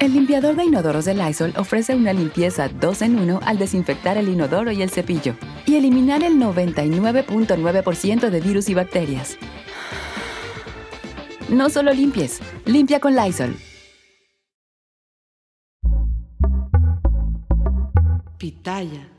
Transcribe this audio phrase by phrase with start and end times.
[0.00, 4.28] El limpiador de inodoros de Lysol ofrece una limpieza 2 en 1 al desinfectar el
[4.28, 5.34] inodoro y el cepillo
[5.66, 9.36] y eliminar el 99.9% de virus y bacterias.
[11.48, 13.56] No solo limpies, limpia con Lysol.
[18.38, 19.12] Pitaya.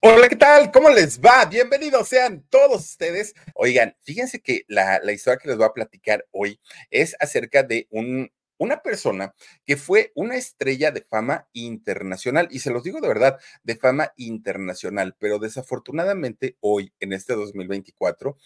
[0.00, 0.72] Hola, ¿qué tal?
[0.72, 1.44] ¿Cómo les va?
[1.44, 3.34] Bienvenidos sean todos ustedes.
[3.54, 6.58] Oigan, fíjense que la, la historia que les voy a platicar hoy
[6.90, 8.28] es acerca de un
[8.62, 9.34] una persona
[9.66, 14.12] que fue una estrella de fama internacional, y se los digo de verdad, de fama
[14.16, 18.36] internacional, pero desafortunadamente hoy, en este 2024,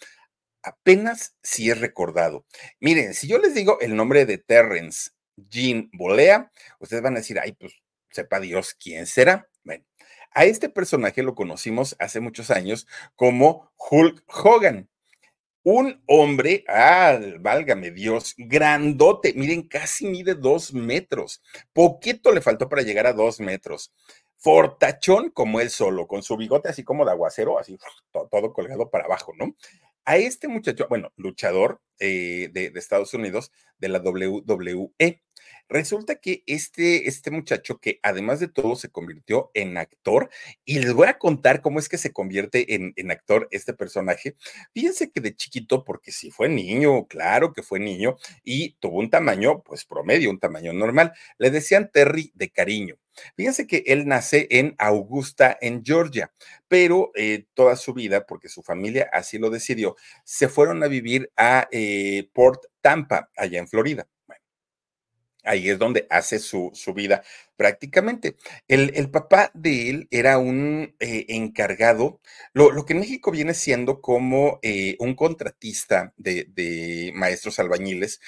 [0.63, 2.45] apenas sí es recordado.
[2.79, 7.39] Miren, si yo les digo el nombre de Terrence Jean Bolea, ustedes van a decir,
[7.39, 7.73] ay, pues
[8.09, 9.47] sepa Dios quién será.
[9.63, 9.85] Bueno,
[10.31, 14.89] a este personaje lo conocimos hace muchos años como Hulk Hogan
[15.69, 21.43] un hombre, ah, válgame Dios, grandote, miren, casi mide dos metros.
[21.73, 23.91] Poquito le faltó para llegar a dos metros.
[24.37, 27.77] Fortachón como él solo, con su bigote así como de aguacero, así
[28.31, 29.57] todo, colgado para abajo, ¿no?
[30.05, 35.21] A este muchacho, bueno, luchador eh, de, de Estados Unidos, de la WWE,
[35.69, 40.29] Resulta que este, este muchacho, que además de todo se convirtió en actor,
[40.63, 44.35] y les voy a contar cómo es que se convierte en, actor este personaje.
[44.73, 49.09] Fíjense que de chiquito, porque si fue niño, claro que fue niño, y tuvo un
[49.09, 51.13] tamaño, pues promedio, un tamaño normal.
[51.37, 52.95] Le decían Terry de cariño.
[53.35, 56.31] Fíjense que él nace en Augusta, en Georgia,
[56.67, 61.31] pero eh, toda su vida, porque su familia así lo decidió, se fueron a vivir
[61.35, 64.07] a eh, Port Tampa, allá en Florida
[65.47, 67.23] ahí es donde hace su, su vida
[67.55, 68.37] prácticamente.
[68.67, 72.21] El, el, papá de él era un eh, encargado,
[72.53, 78.21] lo, lo, que en México viene siendo como eh, un contratista de, de, maestros albañiles.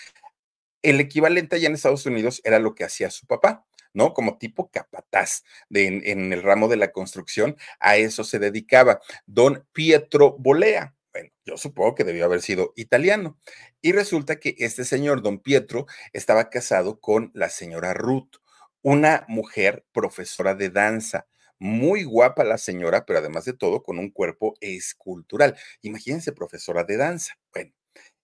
[0.82, 3.66] El equivalente allá en Estados Unidos era lo que hacía su papá.
[3.92, 4.14] ¿no?
[4.14, 9.02] Como tipo capataz en, en el ramo de la construcción, a eso se dedicaba.
[9.26, 13.40] Don Pietro Bolea, bueno, yo supongo que debió haber sido italiano.
[13.82, 18.38] Y resulta que este señor, don Pietro, estaba casado con la señora Ruth,
[18.82, 21.28] una mujer profesora de danza.
[21.60, 25.58] Muy guapa la señora, pero además de todo con un cuerpo escultural.
[25.82, 27.34] Imagínense, profesora de danza.
[27.54, 27.74] Bueno,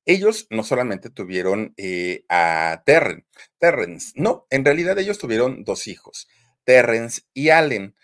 [0.05, 3.25] ellos no solamente tuvieron eh, a Terren,
[3.57, 6.27] Terrence, no, en realidad ellos tuvieron dos hijos,
[6.63, 7.95] Terrence y Allen.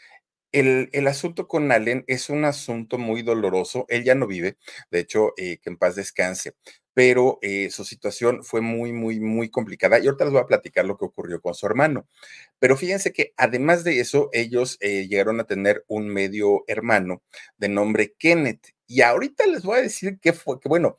[0.52, 3.86] El, el, asunto con Allen es un asunto muy doloroso.
[3.90, 4.58] Él ya no vive,
[4.92, 6.56] de hecho, eh, que en paz descanse,
[6.94, 10.00] pero eh, su situación fue muy, muy, muy complicada.
[10.00, 12.08] Y ahorita les voy a platicar lo que ocurrió con su hermano.
[12.60, 17.22] Pero fíjense que además de eso, ellos eh, llegaron a tener un medio hermano
[17.58, 18.74] de nombre Kenneth.
[18.88, 20.98] Y ahorita les voy a decir qué fue, que bueno,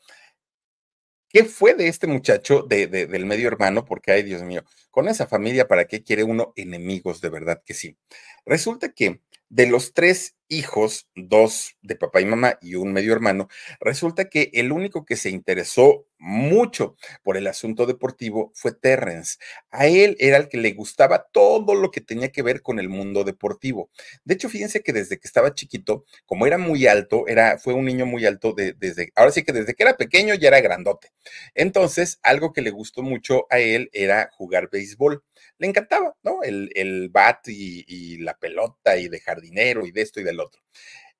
[1.33, 3.87] ¿Qué fue de este muchacho de, de, del medio hermano?
[3.87, 7.23] Porque, ay, Dios mío, con esa familia, ¿para qué quiere uno enemigos?
[7.23, 7.97] De verdad que sí.
[8.45, 13.49] Resulta que de los tres hijos, dos de papá y mamá y un medio hermano,
[13.81, 19.39] resulta que el único que se interesó mucho por el asunto deportivo fue Terrence.
[19.71, 22.89] A él era el que le gustaba todo lo que tenía que ver con el
[22.89, 23.91] mundo deportivo.
[24.25, 27.87] De hecho, fíjense que desde que estaba chiquito, como era muy alto, era, fue un
[27.87, 31.09] niño muy alto de, desde, ahora sí que desde que era pequeño ya era grandote.
[31.55, 35.25] Entonces, algo que le gustó mucho a él era jugar béisbol.
[35.59, 36.43] Le encantaba, ¿no?
[36.43, 40.39] El, el bat y, y la pelota y de jardinero y de esto y del
[40.42, 40.62] otro.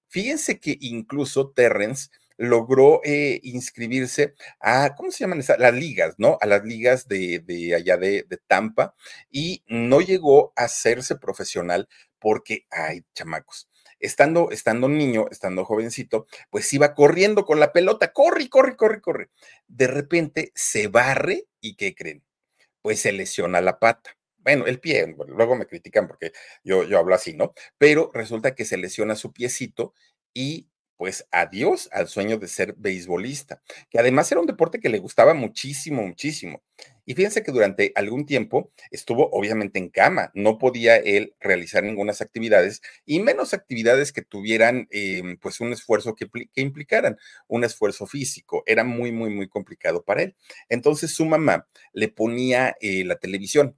[0.09, 5.59] Fíjense que incluso Terrence logró eh, inscribirse a, ¿cómo se llaman esas?
[5.59, 6.39] Las ligas, ¿no?
[6.41, 8.95] A las ligas de, de allá de, de, Tampa
[9.31, 11.89] y no llegó a hacerse profesional
[12.19, 13.69] porque, ay, chamacos,
[14.01, 19.31] estando, estando niño, estando jovencito, pues iba corriendo con la pelota, corre, corre, corre, corre.
[19.69, 22.25] De repente se barre y ¿qué creen?
[22.83, 26.33] Pues se lesiona la pata bueno, el pie, luego me critican porque
[26.65, 27.55] yo, yo hablo así, ¿no?
[27.79, 29.95] Pero resulta que se lesiona su piecito
[30.35, 30.69] y
[31.03, 33.61] pues adiós al sueño de ser beisbolista,
[33.91, 36.63] que además era un deporte que le gustaba muchísimo, muchísimo.
[37.05, 42.13] Y fíjense que durante algún tiempo estuvo obviamente en cama, no podía él realizar ninguna
[42.21, 47.19] actividades y menos actividades que tuvieran em, pues un esfuerzo que, implicaran
[47.49, 48.63] un esfuerzo físico.
[48.67, 50.37] Era muy, muy, muy complicado para él.
[50.69, 53.77] Entonces su mamá le ponía eh, la televisión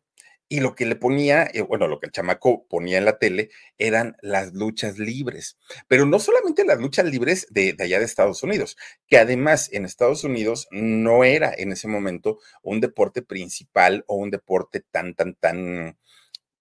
[0.49, 3.50] y lo que le ponía, eh, bueno, lo que el chamaco ponía en la tele
[3.79, 5.58] eran las luchas libres,
[5.88, 8.76] pero no solamente las luchas libres de, allá de Estados Unidos,
[9.06, 14.31] que además en Estados Unidos no era en ese momento un deporte principal o un
[14.31, 15.99] deporte tan, tan, tan,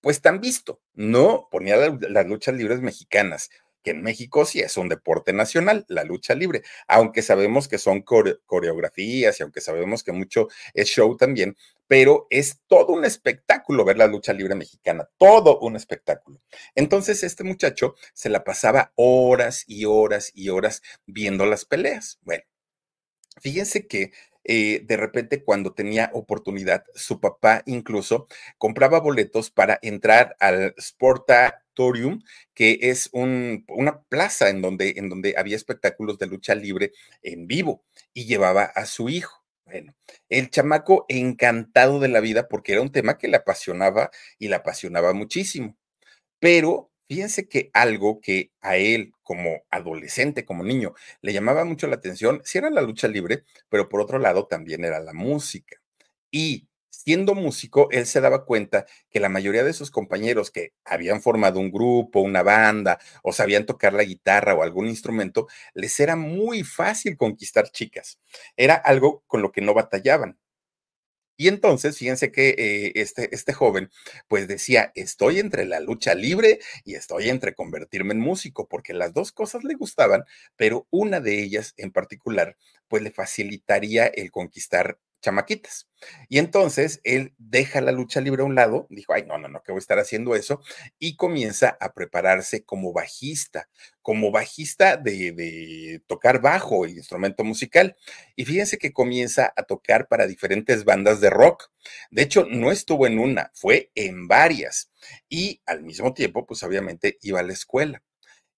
[0.01, 0.81] pues tan visto.
[0.93, 3.49] No, ponía las luchas libres mexicanas,
[3.83, 8.01] que en México sí es un deporte nacional, la lucha libre, aunque sabemos que son
[8.01, 11.55] coreografías y aunque sabemos que mucho es show también,
[11.87, 16.41] pero es todo un espectáculo ver la lucha libre mexicana, todo un espectáculo.
[16.75, 22.19] Entonces este muchacho se la pasaba horas y horas y horas viendo las peleas.
[22.21, 22.43] Bueno,
[23.41, 24.11] fíjense que
[24.43, 32.21] eh, de repente cuando tenía oportunidad, su papá incluso compraba boletos para entrar al Sportatorium,
[32.53, 36.91] que es una plaza en donde, en donde había espectáculos de lucha libre
[37.21, 39.43] en vivo, y llevaba a su hijo.
[39.65, 39.95] Bueno,
[40.29, 44.55] el chamaco encantado de la vida porque era un tema que le apasionaba y le
[44.55, 45.77] apasionaba muchísimo.
[46.39, 51.95] Pero fíjense que algo que a él como adolescente, como niño, le llamaba mucho la
[51.95, 55.77] atención, sí era la lucha libre, pero por otro lado también era la música.
[56.31, 61.21] Y siendo músico, él se daba cuenta que la mayoría de sus compañeros que habían
[61.21, 66.15] formado un grupo, una banda, o sabían tocar la guitarra o algún instrumento, les era
[66.15, 68.19] muy fácil conquistar chicas.
[68.57, 70.37] Era algo con lo que no batallaban.
[71.43, 73.91] Y entonces, fíjense que eh, este, este joven,
[74.29, 79.13] pues decía, estoy entre la lucha libre y estoy entre convertirme en músico, porque las
[79.13, 80.23] dos cosas le gustaban,
[80.55, 82.55] pero una de ellas en particular,
[82.87, 85.89] pues le facilitaría el conquistar chamaquitas.
[86.29, 89.63] Y entonces él deja la lucha libre a un lado, dijo, ay, no, no, no,
[89.63, 90.61] que voy a estar haciendo eso,
[90.99, 93.69] y comienza a prepararse como bajista,
[94.01, 97.95] como bajista de, de tocar bajo, instrumento musical.
[98.35, 101.71] Y fíjense que comienza a tocar para diferentes bandas de rock.
[102.11, 104.91] De hecho, no estuvo en una, fue en varias.
[105.29, 108.03] Y al mismo tiempo, pues obviamente iba a la escuela.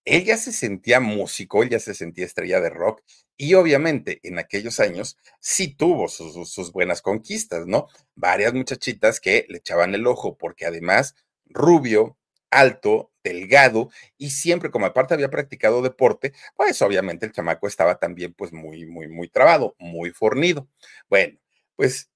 [0.03, 3.01] Él ya se sentía músico, él ya se sentía estrella de rock
[3.37, 7.87] y obviamente en aquellos años sí tuvo sus, buenas conquistas, ¿no?
[8.15, 11.15] Varias muchachitas que le echaban el ojo porque además
[11.45, 12.17] rubio,
[12.49, 18.33] alto, delgado y siempre como aparte había practicado deporte, pues obviamente el chamaco estaba también
[18.33, 20.67] pues muy, muy, muy trabado, muy fornido.
[21.09, 21.39] Bueno,
[21.75, 22.09] pues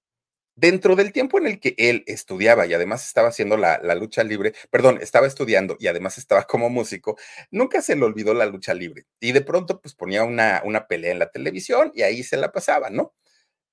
[0.60, 4.54] Dentro del tiempo en el que él estudiaba y además estaba haciendo la, lucha libre,
[4.70, 7.18] perdón, estaba estudiando y además estaba como músico,
[7.50, 9.06] nunca se le olvidó la lucha libre.
[9.22, 12.52] Y de pronto, pues ponía una, una pelea en la televisión y ahí se la
[12.52, 13.16] pasaba, ¿no?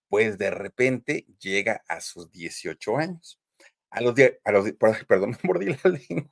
[0.09, 3.41] Pues de repente llega a sus 18 años.
[3.91, 4.73] A los, a los
[5.09, 6.31] perdón, me mordí la lengua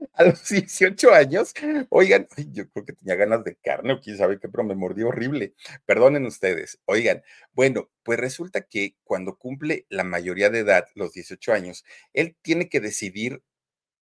[0.14, 1.54] a los 18 años,
[1.90, 5.08] oigan, yo creo que tenía ganas de carne o quién sabe qué, pero me mordió
[5.08, 5.54] horrible.
[5.86, 6.80] Perdonen ustedes.
[6.86, 12.36] Oigan, bueno, pues resulta que cuando cumple la mayoría de edad, los 18 años, él
[12.42, 13.42] tiene que decidir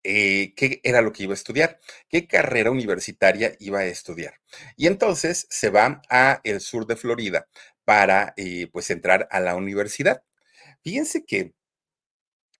[0.03, 1.79] eh, qué era lo que iba a estudiar,
[2.09, 4.35] qué carrera universitaria iba a estudiar.
[4.77, 7.47] Y entonces se va a el sur de Florida
[7.85, 10.23] para, eh, pues, entrar a la universidad.
[10.83, 11.53] Fíjense que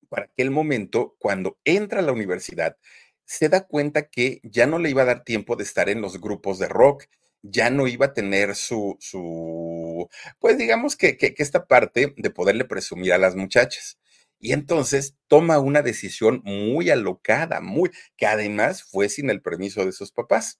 [0.09, 2.77] para aquel momento, cuando entra a la universidad,
[3.25, 6.19] se da cuenta que ya no le iba a dar tiempo de estar en los
[6.19, 7.05] grupos de rock,
[7.41, 12.65] ya no iba a tener su, su pues digamos que, que, esta parte de poderle
[12.65, 13.97] presumir a las muchachas.
[14.39, 19.93] Y entonces toma una decisión muy alocada, muy, que además fue sin el permiso de
[19.93, 20.59] sus papás.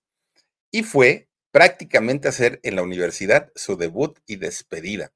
[0.72, 5.13] Y fue prácticamente hacer en la universidad su debut y despedida.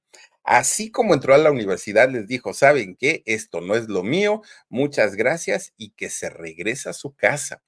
[0.48, 3.22] Así como entró a la universidad, les dijo, ¿saben qué?
[3.26, 7.62] Esto no es lo mío, muchas gracias y que se regresa a su casa.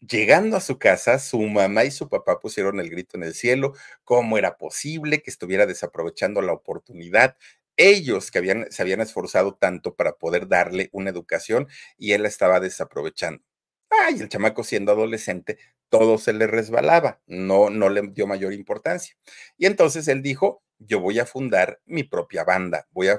[0.00, 3.74] Llegando a su casa, su mamá y su papá pusieron el grito en el cielo,
[4.04, 7.36] cómo era posible que estuviera desaprovechando la oportunidad.
[7.76, 11.68] Ellos que habían, se habían esforzado tanto para poder darle una educación
[11.98, 13.42] y él la estaba desaprovechando.
[13.90, 15.58] Ay, el chamaco siendo adolescente,
[15.90, 19.16] todo se le resbalaba, no, no le dio mayor importancia.
[19.58, 23.18] Y entonces él dijo, yo voy a fundar mi propia banda, voy a,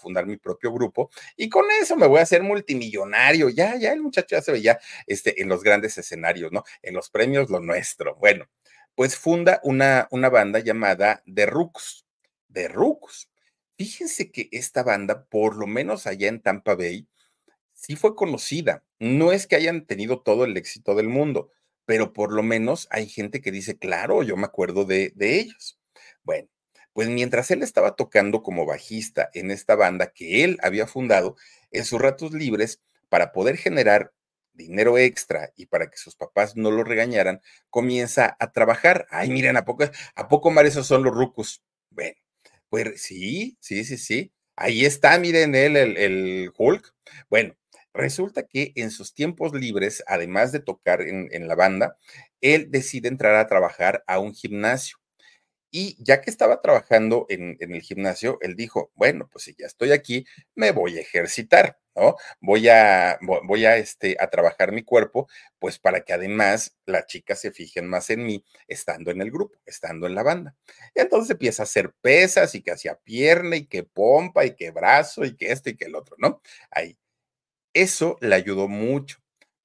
[0.00, 3.48] fundar mi propio grupo y con eso me voy a hacer multimillonario.
[3.48, 6.64] Ya, ya el muchacho ya se veía este, en los grandes escenarios, ¿no?
[6.82, 8.16] En los premios, lo nuestro.
[8.16, 8.46] Bueno,
[8.94, 12.06] pues funda una, una banda llamada The Rooks.
[12.52, 13.30] The Rooks.
[13.76, 17.08] Fíjense que esta banda, por lo menos allá en Tampa Bay,
[17.72, 18.84] sí fue conocida.
[18.98, 21.50] No es que hayan tenido todo el éxito del mundo,
[21.86, 25.80] pero por lo menos hay gente que dice, claro, yo me acuerdo de, de ellos.
[26.22, 26.48] Bueno,
[26.92, 31.36] pues mientras él estaba tocando como bajista en esta banda que él había fundado,
[31.70, 34.12] en sus ratos libres, para poder generar
[34.52, 39.06] dinero extra y para que sus papás no lo regañaran, comienza a trabajar.
[39.10, 41.62] Ay, miren, ¿a poco, a poco mar esos son los rucos?
[41.90, 42.16] Bueno,
[42.68, 44.32] pues sí, sí, sí, sí.
[44.56, 46.94] Ahí está, miren él, el, el Hulk.
[47.30, 47.56] Bueno,
[47.94, 51.96] resulta que en sus tiempos libres, además de tocar en la banda,
[52.40, 54.98] él decide entrar a trabajar a un gimnasio.
[55.70, 59.92] Y ya que estaba trabajando en, el gimnasio, él dijo, bueno, pues si ya estoy
[59.92, 62.16] aquí, me voy a ejercitar, ¿no?
[62.40, 67.40] Voy a, voy a, este, a trabajar mi cuerpo, pues para que además las chicas
[67.40, 70.56] se fijen más en mí estando en el grupo, estando en la banda.
[70.94, 75.24] entonces empieza a hacer pesas y que hacía pierna y que pompa y que brazo
[75.24, 76.42] y que esto y que el otro, ¿no?
[76.70, 76.98] Ahí.
[77.74, 79.18] Eso le ayudó mucho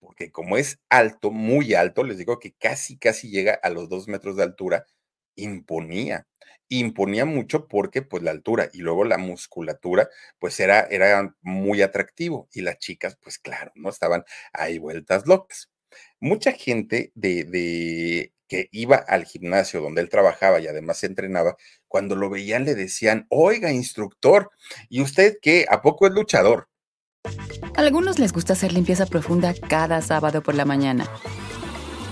[0.06, 4.08] porque como es alto, muy alto, les digo que casi, casi llega a los dos
[4.08, 4.86] metros de altura,
[5.36, 6.28] imponía,
[6.70, 12.48] imponía mucho porque pues la altura y luego la musculatura pues era, era muy atractivo
[12.54, 14.24] y las chicas pues claro, no estaban
[14.54, 15.70] ahí vueltas locas.
[16.20, 21.56] Mucha gente de, de que iba al gimnasio donde él trabajaba y además entrenaba,
[21.88, 24.52] cuando lo veían le decían, oiga, instructor,
[24.90, 25.66] ¿y usted qué?
[25.70, 26.70] ¿A poco es luchador?
[27.76, 31.10] A algunos les gusta hacer limpieza profunda cada sábado por la mañana.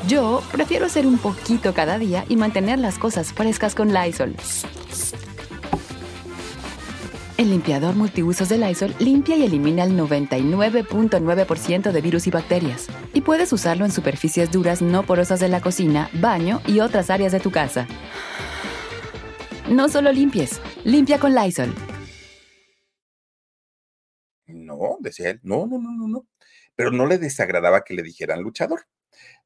[0.08, 4.36] Yo prefiero hacer un poquito cada día y mantener las cosas frescas con Lysol.
[7.38, 12.88] El limpiador multiusos de Lysol limpia y elimina el 99.9% de virus y bacterias.
[13.14, 17.32] Y puedes usarlo en superficies duras no porosas de la cocina, baño y otras áreas
[17.32, 17.88] de tu casa.
[19.70, 21.74] No solo limpies, limpia con Lysol.
[24.48, 26.28] No, decía él, no, no, no, no, no.
[26.76, 28.86] Pero no le desagradaba que le dijeran luchador.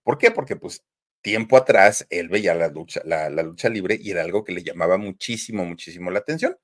[0.08, 0.32] ¿Por qué?
[0.32, 0.86] Porque pues
[1.22, 3.02] tiempo atrás él veía la lucha,
[3.68, 6.58] libre y era algo que le llamaba muchísimo, muchísimo la atención.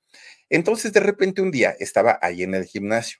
[0.48, 3.18] Entonces de repente un día estaba ahí en el gimnasio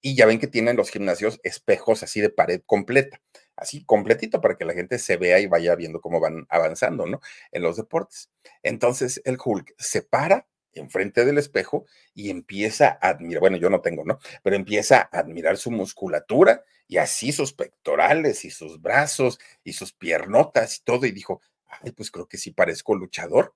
[0.00, 3.20] y ya ven que tienen los gimnasios espejos así de pared completa,
[3.56, 7.20] así completito para que la gente se vea y vaya viendo cómo van avanzando, ¿no?
[7.50, 8.30] En los deportes.
[8.62, 10.46] Entonces el Hulk se para
[10.76, 14.18] enfrente del espejo y empieza a admirar, bueno, yo no tengo, ¿no?
[14.42, 19.92] Pero empieza a admirar su musculatura y así sus pectorales y sus brazos y sus
[19.92, 23.54] piernotas y todo, y dijo, ay, pues creo que sí parezco luchador,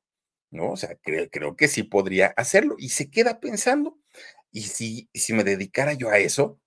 [0.50, 0.72] ¿no?
[0.72, 2.76] O sea, creo, creo que sí podría hacerlo.
[2.78, 3.98] Y se queda pensando,
[4.52, 6.58] y si, si me dedicara yo a eso,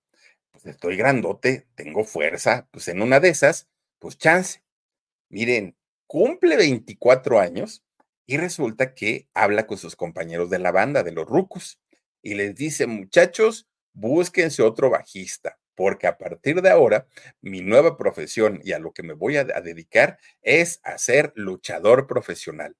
[0.52, 3.68] pues estoy grandote, tengo fuerza, pues en una de esas,
[3.98, 4.62] pues chance.
[5.30, 7.83] Miren, cumple 24 años
[8.26, 11.80] y resulta que habla con sus compañeros de la banda, de los rucos,
[12.22, 17.06] y les dice, muchachos, búsquense otro bajista, porque a partir de ahora,
[17.40, 22.06] mi nueva profesión y a lo que me voy a, dedicar es a ser luchador
[22.06, 22.76] profesional.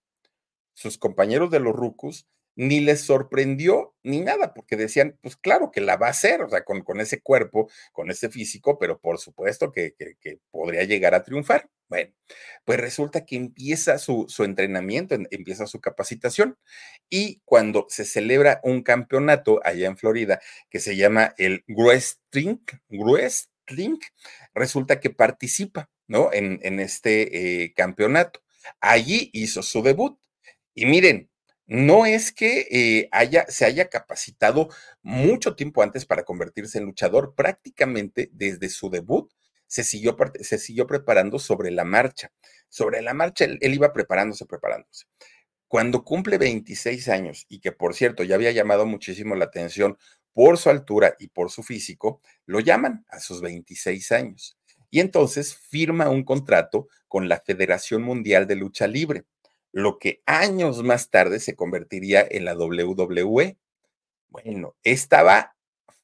[0.73, 5.81] Sus compañeros de los rucos ni les sorprendió ni nada, porque decían, pues claro que
[5.81, 9.19] la va a hacer, o sea, con, con ese cuerpo, con ese físico, pero por
[9.19, 11.69] supuesto que, que, podría llegar a triunfar.
[11.89, 12.13] Bueno,
[12.65, 16.59] pues resulta que empieza su, su, entrenamiento, empieza su capacitación
[17.11, 22.59] y cuando se celebra un campeonato allá en Florida que se llama el Wrestling,
[22.89, 23.99] Wrestling
[24.55, 26.33] resulta que participa, ¿no?
[26.33, 28.41] En, en este eh, campeonato.
[28.81, 30.19] Allí hizo su debut.
[30.75, 31.31] Y miren,
[31.67, 34.69] no es que eh, haya, se haya capacitado
[35.03, 39.33] mucho tiempo antes para convertirse en luchador, prácticamente desde su debut
[39.67, 42.33] se siguió, se siguió preparando sobre la marcha.
[42.69, 45.07] Sobre la marcha él, iba preparándose, preparándose.
[45.69, 49.99] Cuando cumple 26 años y que por cierto ya había llamado muchísimo la atención
[50.33, 54.59] por su altura y por su físico, lo llaman a sus 26 años.
[54.91, 59.25] Y entonces firma un contrato con la Federación Mundial de Lucha Libre
[59.75, 63.59] lo que años más tarde se convertiría en la WWE.
[64.29, 65.57] Bueno, estaba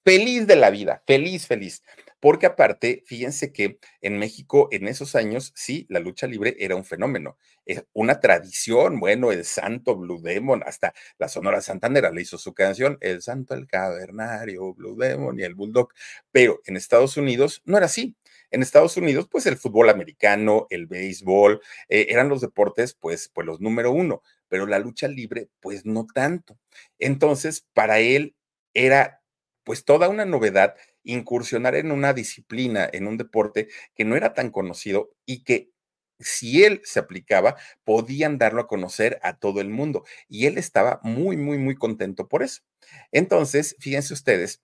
[0.05, 1.83] feliz de la vida, feliz, feliz.
[2.19, 6.85] Porque aparte, fíjense que en México en esos años, sí, la lucha libre era un
[6.85, 8.99] fenómeno, es una tradición.
[8.99, 13.55] Bueno, el santo Blue Demon, hasta la Sonora Santanera le hizo su canción, El Santo,
[13.55, 15.91] el Cavernario, Blue Demon y el Bulldog.
[16.33, 18.17] Pero en Estados Unidos no era así.
[18.51, 23.47] En Estados Unidos, pues el fútbol americano, el béisbol, eh, eran los deportes, pues, pues
[23.47, 26.59] los número uno, pero la lucha libre, pues no tanto.
[26.99, 28.35] Entonces, para él
[28.75, 29.21] era
[29.65, 34.51] pues toda una novedad incursionar en una disciplina, en un deporte que no era tan
[34.51, 35.71] conocido y que
[36.19, 40.05] si él se aplicaba, podían darlo a conocer a todo el mundo.
[40.29, 42.61] Y él estaba muy, muy, muy contento por eso.
[43.13, 44.61] Entonces, fíjense ustedes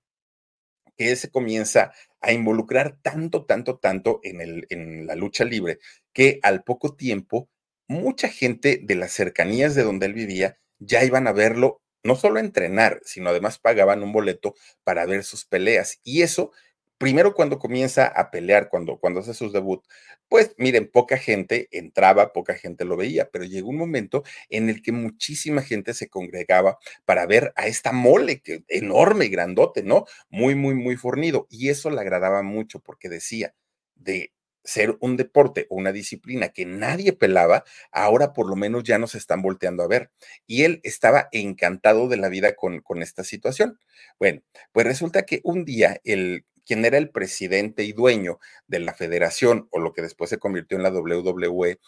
[0.97, 5.79] que él se comienza a involucrar tanto, tanto, tanto en, el, en la lucha libre,
[6.13, 7.49] que al poco tiempo
[7.89, 12.39] mucha gente de las cercanías de donde él vivía ya iban a verlo, no solo
[12.39, 16.01] entrenar, sino además pagaban un boleto para ver sus peleas.
[16.05, 16.53] Y eso,
[16.99, 19.85] primero cuando comienza a pelear, cuando, cuando hace sus debut,
[20.29, 24.83] pues miren, poca gente entraba, poca gente lo veía, pero llegó un momento en el
[24.83, 30.07] que muchísima gente se congregaba para ver a esta mole, que enorme, grandote, ¿no?
[30.29, 31.47] Muy, muy, muy fornido.
[31.51, 33.55] Y eso le agradaba mucho porque decía,
[33.95, 34.33] de
[34.65, 39.15] ser un deporte o una disciplina que nadie pelaba, ahora por lo menos ya nos
[39.15, 40.11] están volteando a ver.
[40.47, 43.79] Y él estaba encantado de la vida con, con esta situación.
[44.19, 48.93] Bueno, pues resulta que un día el quien era el presidente y dueño de la
[48.93, 51.79] federación o lo que después se convirtió en la WWE,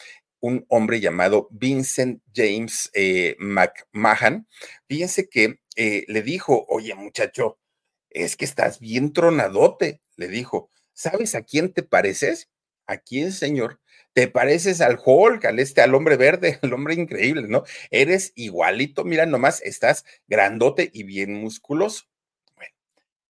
[0.41, 4.47] un hombre llamado Vincent James eh, McMahon,
[4.89, 7.59] fíjense que eh, le dijo, oye muchacho,
[8.11, 12.49] es que estás bien tronadote, le dijo, ¿sabes a quién te pareces?
[12.87, 13.81] ¿A quién, señor?
[14.15, 17.65] Te pareces al Hulk, al este, al hombre verde, al hombre increíble, ¿no?
[17.91, 22.05] Eres igualito, mira nomás, estás grandote y bien musculoso.
[22.57, 22.75] Bueno,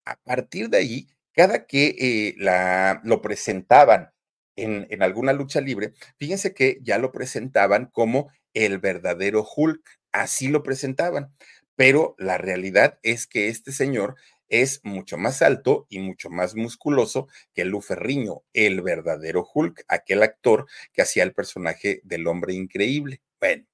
[0.04, 4.12] a partir de ahí, cada que eh, la, lo presentaban
[4.56, 9.80] en, alguna lucha libre, fíjense que ya lo presentaban como el verdadero Hulk,
[10.12, 11.34] así lo presentaban.
[11.76, 14.16] Pero la realidad es que este señor
[14.48, 20.22] es mucho más alto y mucho más musculoso que Lu Ferriño, el verdadero Hulk, aquel
[20.22, 23.22] actor que hacía el personaje del hombre increíble.
[23.40, 23.64] Bueno,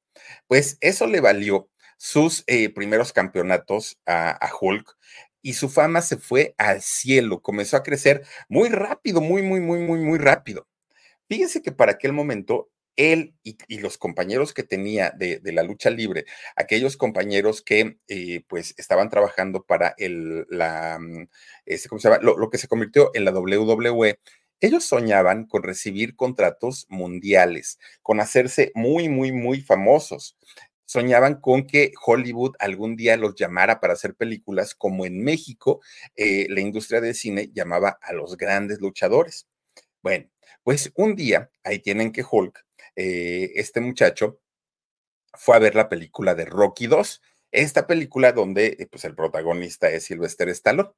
[0.47, 4.97] pues eso le valió sus eh, primeros campeonatos a Hulk
[5.47, 9.79] y su fama se fue al cielo, comenzó a crecer muy rápido, muy, muy, muy,
[9.79, 10.67] muy, muy rápido.
[11.29, 16.25] Fíjense que para aquel momento él y, los compañeros que tenía de, la lucha libre,
[16.57, 21.29] aquellos compañeros que eh, pues estaban trabajando para el, la, mm,
[21.65, 22.23] este, ¿cómo se llama?
[22.25, 24.19] Lo, que se convirtió en la WWE,
[24.61, 30.37] ellos soñaban con recibir contratos mundiales, con hacerse muy, muy, muy famosos.
[30.87, 35.81] Soñaban con que Hollywood algún día los llamara para hacer películas, como en México
[36.17, 39.47] eh, la industria del cine llamaba a los grandes luchadores.
[40.03, 40.31] Bueno,
[40.63, 44.41] pues un día ahí tienen que Hulk eh, este muchacho
[45.35, 49.91] fue a ver la película de Rocky 2, esta película donde eh, pues el protagonista
[49.91, 50.91] es Sylvester Stallone.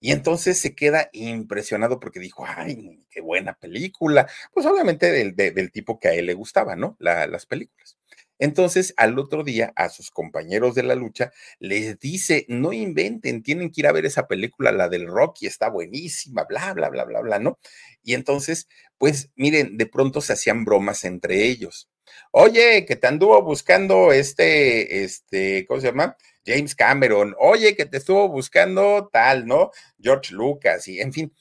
[0.00, 4.28] Y entonces se queda impresionado porque dijo, ay, qué buena película.
[4.52, 6.96] Pues obviamente del, del tipo que a él le gustaba, ¿no?
[7.00, 7.97] las películas.
[8.38, 13.70] Entonces, al otro día, a sus compañeros de la lucha, les dice, no inventen, tienen
[13.70, 17.20] que ir a ver esa película, la del Rocky, está buenísima, bla, bla, bla, bla,
[17.20, 17.58] bla, ¿no?
[18.02, 21.88] Y entonces, pues miren, de pronto se hacían bromas entre ellos.
[22.30, 26.16] Oye, que te anduvo buscando este, este, ¿cómo se llama?
[26.46, 27.34] James Cameron.
[27.38, 29.70] Oye, que te estuvo buscando tal, ¿no?
[30.00, 31.32] George Lucas y en fin.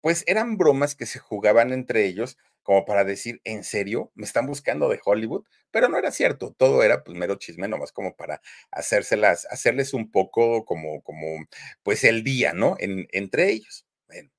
[0.00, 4.10] Pues eran bromas que se jugaban entre ellos como para decir, ¿en serio?
[4.16, 5.44] ¿Me están buscando de Hollywood?
[5.70, 10.10] Pero no era cierto, todo era pues mero chisme, nomás como para hacérselas, hacerles un
[10.10, 11.46] poco como, como,
[11.84, 12.74] pues el día, ¿no?
[12.80, 13.86] En, entre ellos.
[14.08, 14.30] Bueno,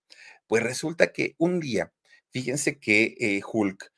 [0.47, 1.93] pues resulta que un día,
[2.31, 3.93] fíjense que eh, Hulk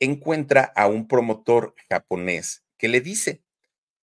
[0.00, 3.42] encuentra a un promotor japonés que le dice,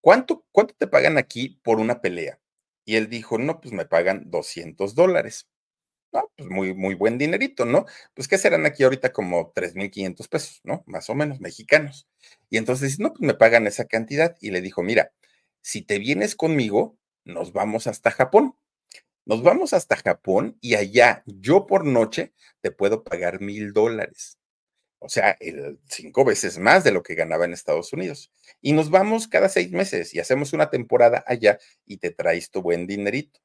[0.02, 2.38] ¿cuánto, ¿cuánto te pagan aquí por una pelea?
[2.84, 5.48] Y él dijo, no, pues me pagan 200 dólares.
[6.12, 7.86] No, pues muy, muy buen dinerito, ¿no?
[8.14, 10.82] Pues ¿qué serán aquí ahorita como 3.500 pesos, ¿no?
[10.86, 12.08] Más o menos, mexicanos.
[12.48, 14.36] Y entonces, no, pues me pagan esa cantidad.
[14.40, 15.12] Y le dijo, mira,
[15.62, 18.56] si te vienes conmigo, nos vamos hasta Japón.
[19.26, 24.38] Nos vamos hasta Japón y allá yo por noche te puedo pagar mil dólares.
[24.98, 28.32] O sea, el, cinco veces más de lo que ganaba en Estados Unidos.
[28.60, 32.62] Y nos vamos cada seis meses y hacemos una temporada allá y te traes tu
[32.62, 33.40] buen dinerito.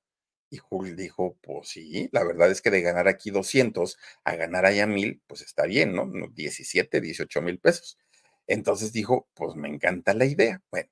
[0.56, 4.66] Y Jul dijo, pues sí, la verdad es que de ganar aquí 200 a ganar
[4.66, 6.10] allá mil, pues está bien, ¿no?
[6.34, 7.98] 17, 18 mil pesos.
[8.48, 10.62] Entonces dijo, pues me encanta la idea.
[10.72, 10.90] Bueno,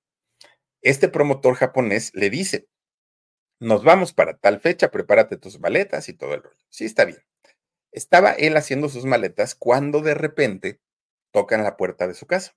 [0.82, 2.67] este promotor japonés le dice,
[3.62, 6.58] nos vamos para tal fecha, prepárate tus maletas y todo el rollo.
[6.67, 7.23] Sí, está bien.
[7.93, 10.82] Estaba él haciendo sus maletas cuando de repente
[11.32, 12.54] tocan la puerta de su casa.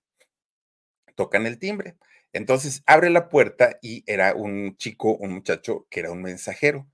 [1.15, 1.97] Tocan el timbre.
[2.33, 6.89] Entonces abre la puerta y era un chico, un muchacho que era un mensajero.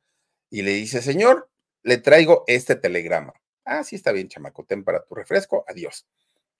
[0.52, 1.50] Y le dice, señor,
[1.82, 3.32] le traigo este telegrama.
[3.64, 6.06] Ah, sí, está bien, chamaco, ten para tu refresco, adiós.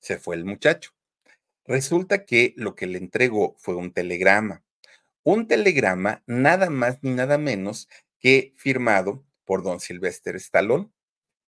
[0.01, 0.93] Se fue el muchacho.
[1.67, 4.65] Resulta que lo que le entregó fue un telegrama.
[5.25, 10.91] Un telegrama nada más ni nada menos que firmado por don Silvestre Stallone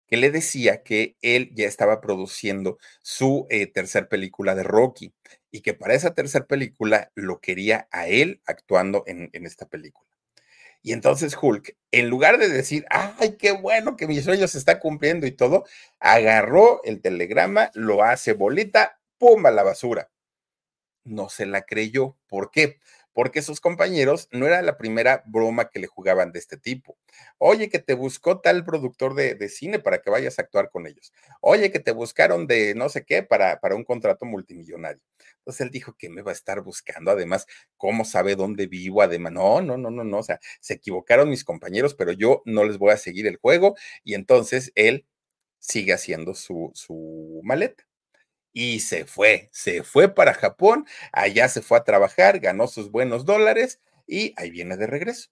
[0.07, 5.15] que le decía que él ya estaba produciendo su eh, tercer película de Rocky
[5.51, 10.14] y que para esa tercera película lo quería a él actuando en, esta película.
[10.85, 14.81] Y entonces Hulk, en lugar de decir, ay, qué bueno que mi sueño se está
[14.81, 15.65] cumpliendo y todo,
[15.99, 20.11] agarró el telegrama, lo hace bolita, pum, a la basura.
[21.05, 22.17] No se la creyó.
[22.29, 22.79] ¿Por qué?
[23.15, 26.99] Porque sus compañeros no era la primera broma que le jugaban de este tipo.
[27.39, 31.13] Oye, que te buscó tal productor de, cine para que vayas a actuar con ellos.
[31.41, 35.01] Oye, que te buscaron de no sé qué para, para un contrato multimillonario.
[35.39, 37.13] Entonces él dijo que me va a estar buscando.
[37.13, 37.47] Además,
[37.77, 39.01] ¿cómo sabe dónde vivo?
[39.01, 40.19] Además, no, no, no, no, no.
[40.19, 43.77] O sea, se equivocaron mis compañeros, pero yo no les voy a seguir el juego.
[44.03, 45.07] Y entonces él
[45.61, 47.85] sigue haciendo su, su maleta
[48.55, 53.27] y se fue, se fue para Japón, allá se fue a trabajar, ganó sus buenos
[53.27, 55.31] dólares y ahí viene de regreso.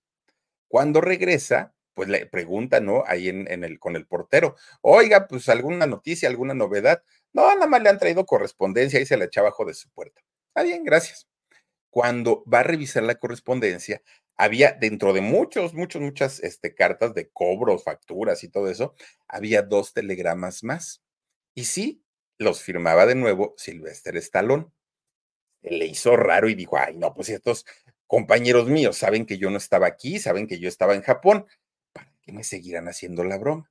[0.68, 3.04] Cuando regresa, pues le pregunta, ¿no?
[3.06, 7.02] Ahí en, el, con el portero, oiga, pues alguna noticia, alguna novedad.
[7.32, 10.20] No, nada más le han traído correspondencia y se la echa abajo de su puerta.
[10.48, 11.28] Está bien, gracias.
[11.90, 14.02] Cuando va a revisar la correspondencia,
[14.36, 18.94] había dentro de muchos, muchos, muchas este, cartas de cobros, facturas y todo eso,
[19.28, 21.02] había dos telegramas más.
[21.54, 22.02] Y sí,
[22.42, 24.66] los firmaba de nuevo Sylvester Stallone.
[25.62, 27.64] Le hizo raro y dijo, ay, no, pues estos
[28.06, 31.46] compañeros míos saben que yo no estaba aquí, saben que yo estaba en Japón,
[31.92, 33.70] ¿para qué me seguirán haciendo la broma?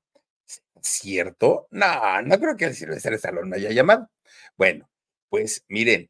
[0.81, 1.67] ¿Cierto?
[1.71, 4.09] No, no creo que el Sylvester Stallone me haya llamado.
[4.57, 4.89] Bueno,
[5.29, 6.09] pues miren,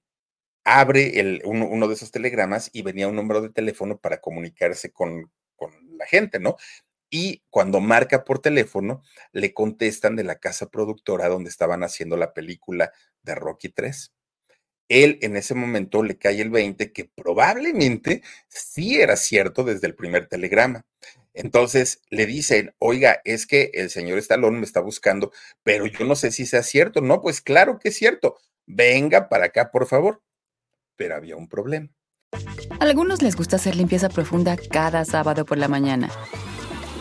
[0.63, 5.32] abre el, uno, de esos telegramas y venía un número de teléfono para comunicarse con,
[5.56, 6.56] con la gente, ¿no?
[7.12, 12.34] Y cuando marca por teléfono, le contestan de la casa productora donde estaban haciendo la
[12.34, 14.13] película de Rocky 3.
[14.88, 19.95] Él en ese momento le cae el 20 que probablemente sí era cierto desde el
[19.95, 20.86] primer telegrama.
[21.34, 25.32] Entonces le dicen, oiga, es que el señor Estalón me está buscando,
[25.63, 27.02] pero yo no sé si sea cierto.
[27.02, 28.38] No, pues claro que es cierto.
[28.65, 30.21] Venga para acá, por favor.
[30.95, 31.89] Pero había un problema.
[32.80, 36.10] A algunos les gusta hacer limpieza profunda cada sábado por la mañana.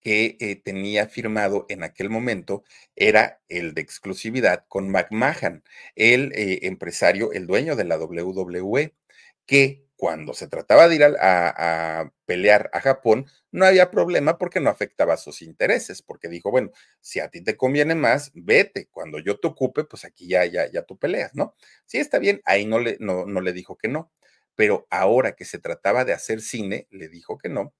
[0.00, 2.64] que eh, tenía firmado en aquel momento
[2.96, 5.64] era el de exclusividad con McMahon,
[5.96, 8.94] el eh, empresario, el dueño de la WWE,
[9.46, 11.14] que cuando se trataba de ir a,
[12.00, 16.70] a, pelear a Japón, no había problema porque no afectaba sus intereses, porque dijo, bueno,
[17.00, 20.70] si a ti te conviene más, vete, cuando yo te ocupe, pues aquí ya, ya,
[20.70, 21.56] ya tú peleas, ¿no?
[21.86, 24.12] Sí, está bien, ahí no le, no, no le dijo que no,
[24.54, 27.74] pero ahora que se trataba de hacer cine, le dijo que no,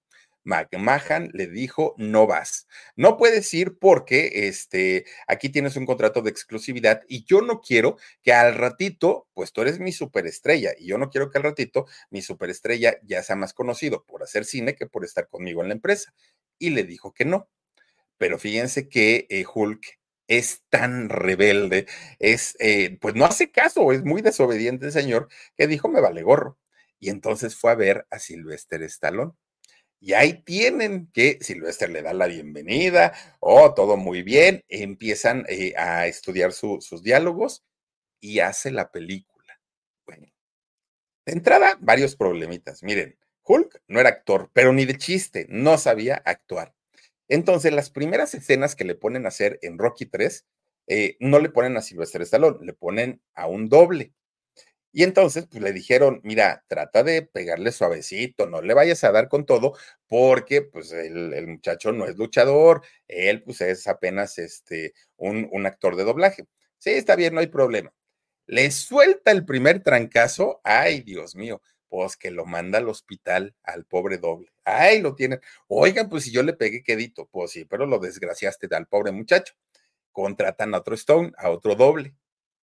[0.48, 2.66] McMahon le dijo, no vas.
[2.96, 7.98] No puedes ir porque este, aquí tienes un contrato de exclusividad y yo no quiero
[8.22, 11.86] que al ratito, pues tú eres mi superestrella y yo no quiero que al ratito
[12.10, 15.74] mi superestrella ya sea más conocido por hacer cine que por estar conmigo en la
[15.74, 16.14] empresa.
[16.58, 17.50] Y le dijo que no.
[18.16, 21.86] Pero fíjense que eh, Hulk es tan rebelde,
[22.18, 26.22] es, eh, pues no hace caso, es muy desobediente el señor, que dijo, me vale
[26.22, 26.58] gorro.
[26.98, 29.32] Y entonces fue a ver a Sylvester Stallone
[30.00, 35.74] y ahí tienen que Silvestre le da la bienvenida, oh, todo muy bien, empiezan eh,
[35.76, 37.64] a estudiar sus diálogos
[38.20, 39.60] y hace la película.
[40.06, 40.26] Bueno,
[41.26, 42.82] de entrada, varios problemitas.
[42.82, 46.74] Miren, Hulk no era actor, pero ni de chiste, no sabía actuar.
[47.28, 50.46] Entonces, las primeras escenas que le ponen a hacer en Rocky 3,
[50.86, 54.14] eh, no le ponen a Silvestre Stallone, le ponen a un doble.
[54.92, 59.28] Y entonces, pues le dijeron, mira, trata de pegarle suavecito, no le vayas a dar
[59.28, 59.74] con todo,
[60.06, 65.96] porque pues el, muchacho no es luchador, él pues es apenas este, un, un actor
[65.96, 66.46] de doblaje.
[66.78, 67.92] Sí, está bien, no hay problema.
[68.46, 73.84] Le suelta el primer trancazo, ay, Dios mío, pues que lo manda al hospital al
[73.84, 74.50] pobre doble.
[74.64, 75.40] Ay, lo tienen.
[75.66, 79.54] Oigan, pues si yo le pegué quedito, pues sí, pero lo desgraciaste al pobre muchacho.
[80.12, 82.14] Contratan a otro Stone, a otro doble.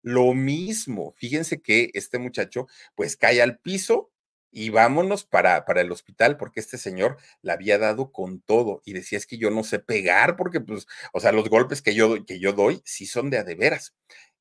[0.03, 4.11] Lo mismo, fíjense que este muchacho pues cae al piso
[4.51, 8.93] y vámonos para, para el hospital porque este señor le había dado con todo y
[8.93, 12.25] decía es que yo no sé pegar porque pues, o sea, los golpes que yo,
[12.25, 13.93] que yo doy sí son de a de veras.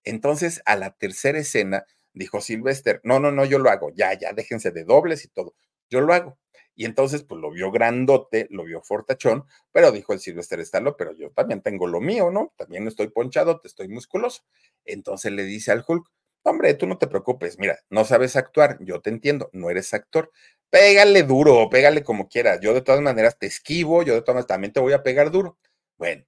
[0.04, 4.32] Entonces, a la tercera escena, dijo Sylvester, no, no, no, yo lo hago, ya, ya,
[4.32, 5.54] déjense de dobles y todo,
[5.90, 6.38] yo lo hago.
[6.80, 11.12] Y entonces, pues lo vio grandote, lo vio fortachón, pero dijo el Sylvester Stallone, pero
[11.12, 12.54] yo también tengo lo mío, ¿no?
[12.56, 14.44] También estoy ponchado, te estoy musculoso.
[14.86, 16.10] Entonces le dice al Hulk,
[16.42, 20.32] Hombre, tú no te preocupes, mira, no sabes actuar, yo te entiendo, no eres actor.
[20.70, 22.60] Pégale duro, pégale como quieras.
[22.62, 25.30] Yo de todas maneras te esquivo, yo de todas maneras también te voy a pegar
[25.30, 25.58] duro.
[25.98, 26.24] Bueno,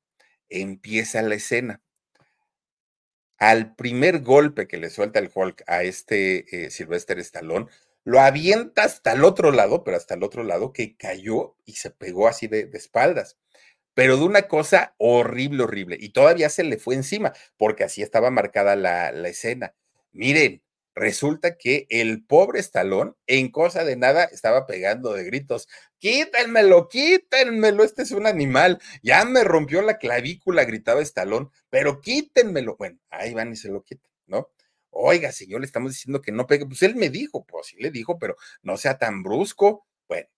[0.50, 1.80] empieza la escena.
[3.38, 7.68] Al primer golpe que le suelta el Hulk a este eh, Sylvester Stallone,
[8.04, 11.90] lo avienta hasta el otro lado, pero hasta el otro lado, que cayó y se
[11.90, 13.38] pegó así de, espaldas.
[13.94, 15.96] Pero de una cosa horrible, horrible.
[16.00, 19.74] Y todavía se le fue encima, porque así estaba marcada la, la escena.
[20.12, 20.62] Miren,
[20.94, 27.84] resulta que el pobre Estalón, en cosa de nada, estaba pegando de gritos: quítenmelo, quítenmelo,
[27.84, 32.76] este es un animal, ya me rompió la clavícula, gritaba Estalón, pero quítenmelo.
[32.76, 34.48] Bueno, ahí van y se lo quitan, ¿no?
[34.94, 36.66] Oiga, señor, le estamos diciendo que no pegue.
[36.66, 39.86] Pues él me dijo, pues sí le dijo, pero no sea tan brusco.
[40.06, 40.28] Bueno,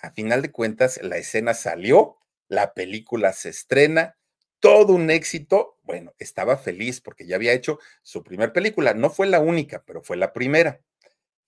[0.00, 4.18] a final de cuentas, la escena salió, la película se estrena,
[4.60, 5.78] todo un éxito.
[5.82, 8.92] Bueno, estaba feliz porque ya había hecho su primer película.
[8.94, 10.80] No fue la única, pero fue la primera.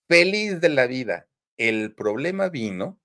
[0.09, 1.29] Feliz de la vida.
[1.59, 2.99] El problema vino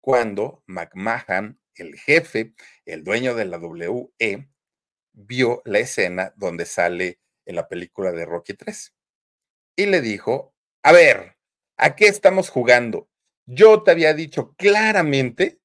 [0.00, 2.54] cuando McMahon, el jefe,
[2.86, 4.48] el dueño de la WE,
[5.12, 8.94] vio la escena donde sale en la película de Rocky 3.
[9.76, 11.36] Y le dijo, a ver,
[11.76, 13.08] ¿a qué estamos jugando?
[13.46, 15.60] Yo te había dicho claramente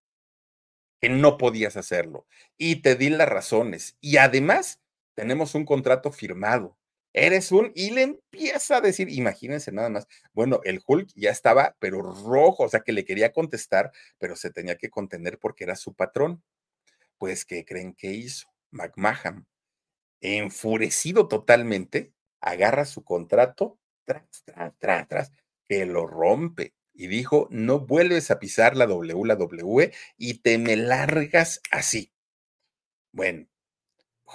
[0.99, 3.97] que no podías hacerlo y te di las razones.
[4.01, 4.81] Y además,
[5.13, 6.77] tenemos un contrato firmado.
[7.13, 11.77] Eres un, y le empieza a decir, imagínense nada más, bueno, el Hulk ya estaba,
[11.79, 15.77] pero rojo, o sea que le quería contestar, pero se tenía que contener porque era
[15.77, 16.43] su patrón.
[17.17, 18.47] Pues, ¿qué creen que hizo?
[18.71, 19.47] McMahon
[20.21, 25.31] enfurecido totalmente, agarra su contrato, tras, tras, tras, tras,
[25.67, 31.61] que lo rompe y dijo, no vuelves a pisar la WWE y te me largas
[31.71, 32.11] así.
[33.11, 33.47] Bueno,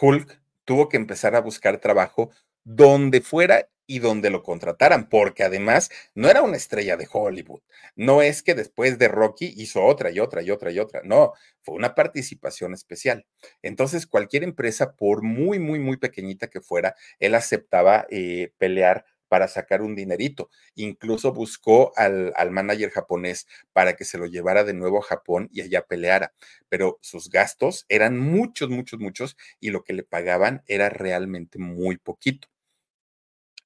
[0.01, 2.31] Hulk tuvo que empezar a buscar trabajo
[2.65, 7.61] donde fuera y donde lo contrataran, porque además no era una estrella de Hollywood.
[7.97, 11.01] No es que después de Rocky hizo otra y otra y otra y otra.
[11.03, 13.27] No, fue una participación especial.
[13.63, 19.49] Entonces, cualquier empresa, por muy, muy, muy pequeñita que fuera, él aceptaba eh, pelear para
[19.49, 20.51] sacar un dinerito.
[20.77, 25.49] Incluso buscó al, al, manager japonés para que se lo llevara de nuevo a Japón
[25.51, 26.33] y allá peleara.
[26.69, 31.97] Pero sus gastos eran muchos, muchos, muchos y lo que le pagaban era realmente muy
[31.97, 32.47] poquito.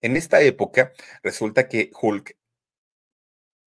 [0.05, 2.37] En esta época, resulta que Hulk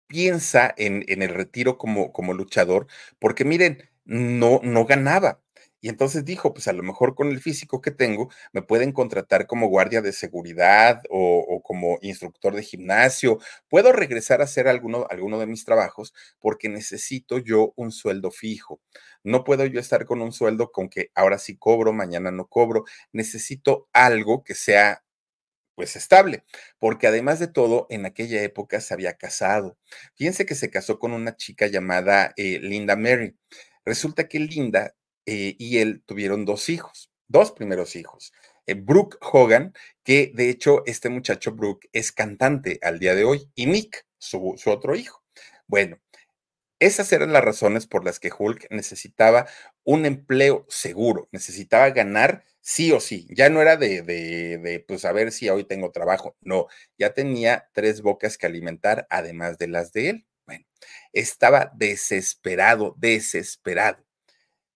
[0.09, 2.89] piensa en, el retiro como, luchador,
[3.21, 5.41] porque miren, no, ganaba.
[5.81, 9.47] Y entonces dijo, pues a lo mejor con el físico que tengo, me pueden contratar
[9.47, 13.39] como guardia de seguridad o, o, como instructor de gimnasio.
[13.69, 18.81] Puedo regresar a hacer alguno, alguno de mis trabajos porque necesito yo un sueldo fijo.
[19.23, 22.85] No puedo yo estar con un sueldo con que ahora sí cobro, mañana no cobro.
[23.13, 25.04] Necesito algo que sea
[25.75, 26.45] pues estable,
[26.79, 29.79] porque además de todo, en aquella época se había casado.
[30.15, 33.37] Fíjense que se casó con una chica llamada eh, Linda Mary.
[33.85, 34.95] Resulta que Linda
[35.27, 38.33] eh, y él tuvieron dos hijos, dos primeros hijos.
[38.67, 43.51] Eh, Brooke Hogan, que de hecho este muchacho Brooke es cantante al día de hoy,
[43.55, 45.23] y Nick, su, su otro hijo.
[45.67, 45.99] Bueno,
[46.81, 49.47] esas eran las razones por las que Hulk necesitaba
[49.85, 53.27] un empleo seguro, necesitaba ganar sí o sí.
[53.31, 56.37] Ya no era de, de, de, pues a ver si hoy tengo trabajo.
[56.41, 56.67] No,
[56.99, 60.27] ya tenía tres bocas que alimentar, además de las de él.
[60.47, 60.65] Bueno,
[61.13, 64.05] estaba desesperado, desesperado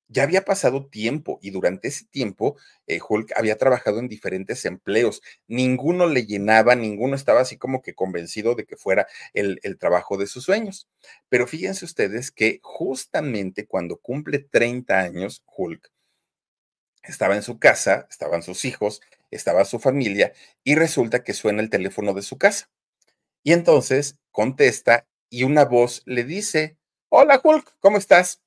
[0.08, 5.22] ya había pasado tiempo y durante ese tiempo eh, Hulk había trabajado en diferentes empleos.
[5.46, 10.16] Ninguno le llenaba, ninguno estaba así como que convencido de que fuera el, el trabajo
[10.16, 10.88] de sus sueños.
[11.28, 15.90] Pero fíjense ustedes que justamente cuando cumple 30 años, Hulk
[17.02, 20.32] estaba en su casa, estaban sus hijos, estaba su familia
[20.64, 22.70] y resulta que suena el teléfono de su casa.
[23.42, 26.76] Y entonces contesta y una voz le dice,
[27.08, 28.40] hola Hulk, ¿cómo estás?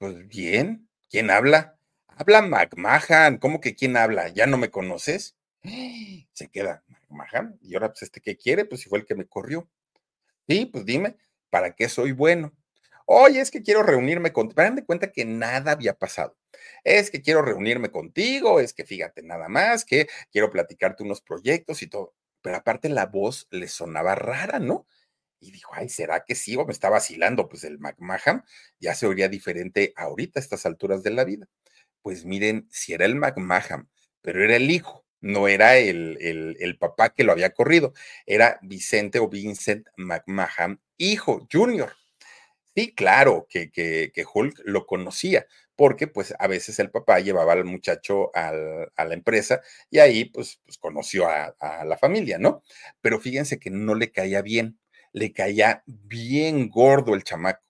[0.00, 1.76] Pues bien, ¿quién habla?
[2.06, 4.28] Habla McMahon, ¿cómo que quién habla?
[4.28, 5.36] ¿Ya no me conoces?
[6.32, 9.26] Se queda McMahon, y ahora pues este que quiere, pues si fue el que me
[9.26, 9.68] corrió.
[10.48, 11.16] Sí, pues dime,
[11.50, 12.52] ¿para qué soy bueno?
[13.06, 14.62] Oye, es que quiero reunirme contigo.
[14.62, 16.36] Dan de cuenta que nada había pasado.
[16.84, 21.82] Es que quiero reunirme contigo, es que fíjate nada más, que quiero platicarte unos proyectos
[21.82, 22.14] y todo.
[22.42, 24.86] Pero aparte la voz le sonaba rara, ¿no?
[25.40, 26.56] Y dijo, ay, ¿será que sí?
[26.56, 27.48] O me está vacilando.
[27.48, 28.44] Pues el McMahon
[28.78, 31.48] ya se oiría diferente ahorita a estas alturas de la vida.
[32.02, 33.88] Pues miren, si era el McMahon,
[34.22, 37.92] pero era el hijo, no era el, el, el papá que lo había corrido,
[38.26, 41.92] era Vicente o Vincent McMahon, hijo, junior.
[42.76, 47.64] Sí, claro que, que, Hulk lo conocía, porque pues a veces el papá llevaba al
[47.64, 52.62] muchacho a la empresa y ahí pues, pues conoció a, a la familia, ¿no?
[53.00, 54.78] Pero fíjense que no le caía bien,
[55.12, 57.62] le caía bien gordo el chamaco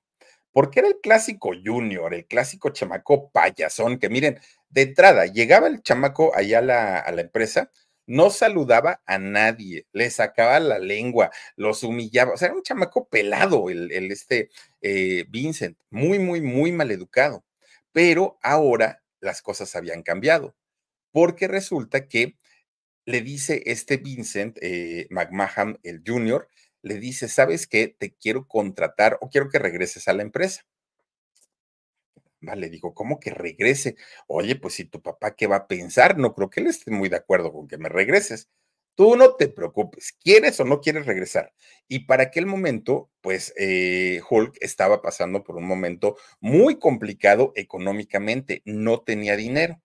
[0.53, 5.83] porque era el clásico junior, el clásico chamaco payasón, que miren, de entrada, llegaba el
[5.83, 7.71] chamaco allá a la, empresa,
[8.07, 13.09] no saludaba a nadie, le sacaba la lengua, los humillaba, o sea, era un chamaco
[13.09, 14.51] pelado el, este
[14.81, 17.45] eh, Vincent, muy, muy, muy mal educado.
[17.93, 20.57] Pero ahora las cosas habían cambiado,
[21.13, 22.37] porque resulta que
[23.05, 26.49] le dice este Vincent eh, McMahon, el junior,
[26.83, 27.89] le dice, ¿sabes qué?
[27.89, 30.65] Te quiero contratar o quiero que regreses a la empresa.
[32.43, 33.97] Vale, digo, ¿cómo que regrese?
[34.27, 36.17] Oye, pues si tu papá, ¿qué va a pensar?
[36.19, 38.49] No creo que él esté muy de acuerdo con que me regreses.
[38.95, 41.53] Tú no te preocupes, ¿quieres o no quieres regresar?
[41.89, 48.63] Y para aquel momento, pues eh, Hulk estaba pasando por un momento muy complicado económicamente,
[48.65, 49.81] no tenía dinero.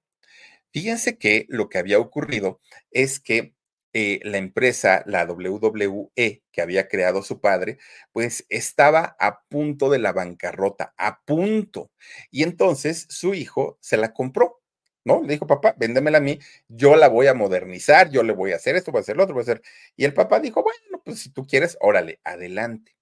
[0.72, 2.60] Fíjense que lo que había ocurrido
[2.92, 3.55] es que
[3.98, 7.78] eh, la empresa, la WWE, que había creado su padre,
[8.12, 11.92] pues estaba a punto de la bancarrota, a punto.
[12.30, 14.62] Y entonces su hijo se la compró.
[15.06, 15.22] ¿no?
[15.22, 18.58] Le dijo, papá, véndemela a mí, yo la voy a modernizar, yo le voy a
[18.58, 19.62] hacer esto, voy a hacer lo otro, voy a hacer.
[19.96, 22.98] Y el papá dijo, bueno, pues si tú quieres, órale, adelante.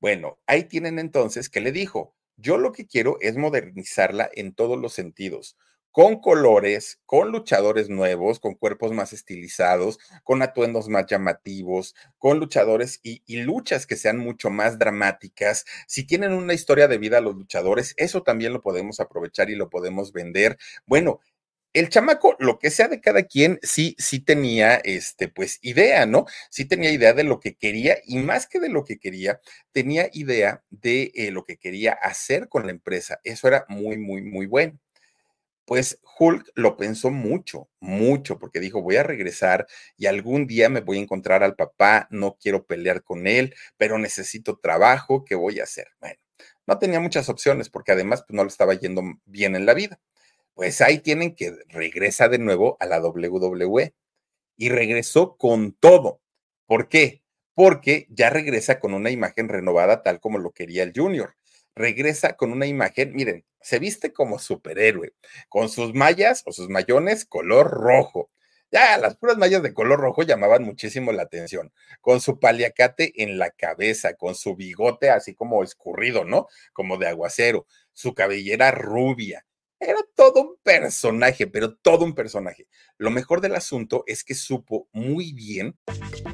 [0.00, 4.76] Bueno, ahí tienen entonces que le dijo, yo lo que quiero es modernizarla en todos
[4.80, 5.56] los sentidos
[5.92, 12.98] con colores, con luchadores nuevos, con cuerpos más estilizados, con atuendos más llamativos, con luchadores
[13.02, 15.64] y, luchas que sean mucho más dramáticas.
[15.86, 19.68] Si tienen una historia de vida los luchadores, eso también lo podemos aprovechar y lo
[19.68, 20.56] podemos vender.
[20.86, 21.20] Bueno,
[21.74, 26.26] el chamaco, lo que sea de cada quien, sí, sí tenía, este, pues, idea, ¿no?
[26.50, 29.40] Sí tenía idea de lo que quería y más que de lo que quería,
[29.72, 33.20] tenía idea de eh, lo que quería hacer con la empresa.
[33.24, 34.78] Eso era muy, muy, muy bueno.
[35.64, 40.80] Pues Hulk lo pensó mucho, mucho, porque dijo, voy a regresar y algún día me
[40.80, 45.60] voy a encontrar al papá, no quiero pelear con él, pero necesito trabajo, ¿qué voy
[45.60, 45.88] a hacer?
[46.00, 46.16] Bueno,
[46.66, 50.00] no tenía muchas opciones porque además pues, no le estaba yendo bien en la vida.
[50.54, 53.94] Pues ahí tienen que regresa de nuevo a la WWE
[54.56, 56.20] y regresó con todo.
[56.66, 57.22] ¿Por qué?
[57.54, 61.34] Porque ya regresa con una imagen renovada tal como lo quería el Junior
[61.74, 65.14] regresa con una imagen, miren, se viste como superhéroe,
[65.48, 68.30] con sus mallas o sus mayones color rojo.
[68.70, 73.38] Ya, las puras mallas de color rojo llamaban muchísimo la atención, con su paliacate en
[73.38, 76.46] la cabeza, con su bigote así como escurrido, ¿no?
[76.72, 79.44] Como de aguacero, su cabellera rubia.
[79.78, 82.68] Era todo un personaje, pero todo un personaje.
[82.98, 85.76] Lo mejor del asunto es que supo muy bien.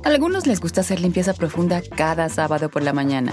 [0.05, 3.33] A algunos les gusta hacer limpieza profunda cada sábado por la mañana.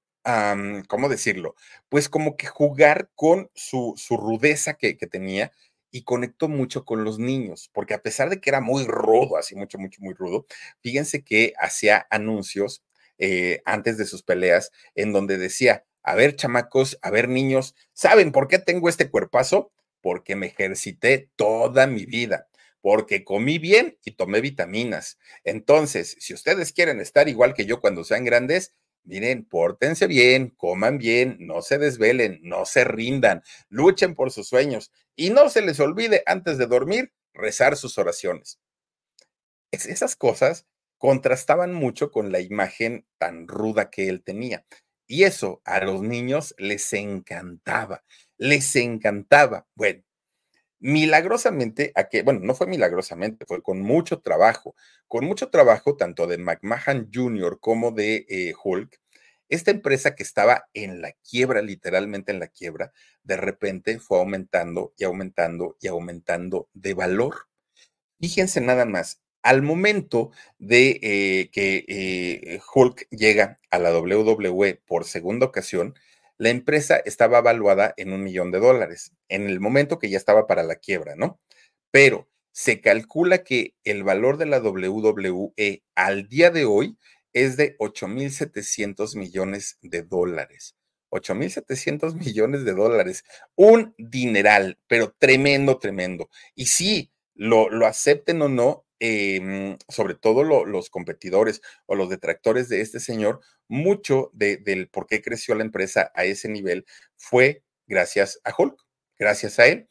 [0.87, 1.55] ¿cómo decirlo?
[1.89, 5.51] Pues como que jugar con su, su rudeza que, que, tenía
[5.91, 9.55] y conectó mucho con los niños, porque a pesar de que era muy rudo, así
[9.55, 10.45] mucho, mucho, muy rudo,
[10.81, 12.83] fíjense que hacía anuncios
[13.17, 18.31] eh, antes de sus peleas en donde decía, a ver chamacos, a ver niños, ¿saben
[18.31, 19.71] por qué tengo este cuerpazo?
[20.01, 22.47] Porque me ejercité toda mi vida
[22.81, 25.19] porque comí bien y tomé vitaminas.
[25.43, 30.97] Entonces, si ustedes quieren estar igual que yo cuando sean grandes, Miren, pórtense bien, coman
[30.97, 35.79] bien, no se desvelen, no se rindan, luchen por sus sueños y no se les
[35.79, 38.59] olvide antes de dormir rezar sus oraciones.
[39.71, 40.65] esas cosas
[40.97, 44.65] contrastaban mucho con la imagen tan ruda que él tenía.
[45.07, 48.03] Y eso a los niños les encantaba,
[48.37, 49.67] les encantaba.
[49.75, 50.03] Bueno,
[50.81, 54.75] milagrosamente, a que, bueno, no fue milagrosamente, fue con mucho trabajo,
[55.07, 57.59] con mucho trabajo tanto de McMahon Jr.
[57.59, 58.99] como de eh, Hulk.
[59.47, 62.91] Esta empresa que estaba en la quiebra, literalmente en la quiebra,
[63.23, 67.47] de repente fue aumentando y aumentando y aumentando de valor.
[68.19, 75.05] Fíjense nada más, al momento de eh, que eh, Hulk llega a la WWE por
[75.05, 75.95] segunda ocasión,
[76.41, 80.47] la empresa estaba evaluada en un millón de dólares en el momento que ya estaba
[80.47, 81.39] para la quiebra, ¿no?
[81.91, 86.97] Pero se calcula que el valor de la WWE al día de hoy
[87.31, 90.75] es de 8.700 millones de dólares.
[91.11, 93.23] 8.700 millones de dólares.
[93.53, 96.27] Un dineral, pero tremendo, tremendo.
[96.55, 102.69] Y sí, lo, lo acepten o no, em, sobre todo los competidores o los detractores
[102.69, 106.85] de este señor, mucho del por qué creció la empresa a ese nivel
[107.17, 108.77] fue gracias a Hulk,
[109.17, 109.87] gracias a él,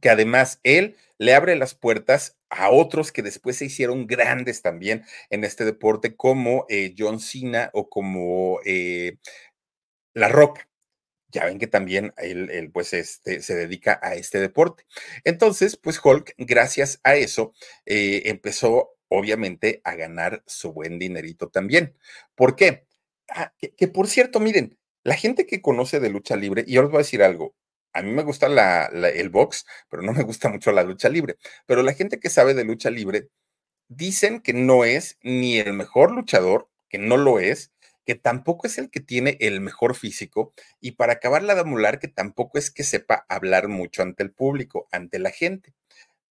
[0.00, 5.04] que además él le abre las puertas a otros que después se hicieron grandes también
[5.30, 9.18] en este deporte, como eh, John Cena o como eh,
[10.14, 10.69] La Roca
[11.30, 14.84] ya ven que también él, pues este, se dedica a este deporte.
[15.24, 17.52] Entonces, pues Hulk, gracias a eso,
[17.86, 21.96] eh, empezó obviamente a ganar su buen dinerito también.
[22.34, 22.86] ¿Por qué?
[23.28, 26.90] Ah, que, por cierto, miren, la gente que conoce de lucha libre, y yo les
[26.90, 27.54] voy a decir algo,
[27.92, 31.82] a mí me gusta el box, pero no me gusta mucho la lucha libre, pero
[31.82, 33.28] la gente que sabe de lucha libre
[33.88, 37.72] dicen que no es ni el mejor luchador, que no lo es,
[38.10, 42.08] que tampoco es el que tiene el mejor físico y para acabarla de amular que
[42.08, 45.74] tampoco es que sepa hablar mucho ante el público, ante la gente.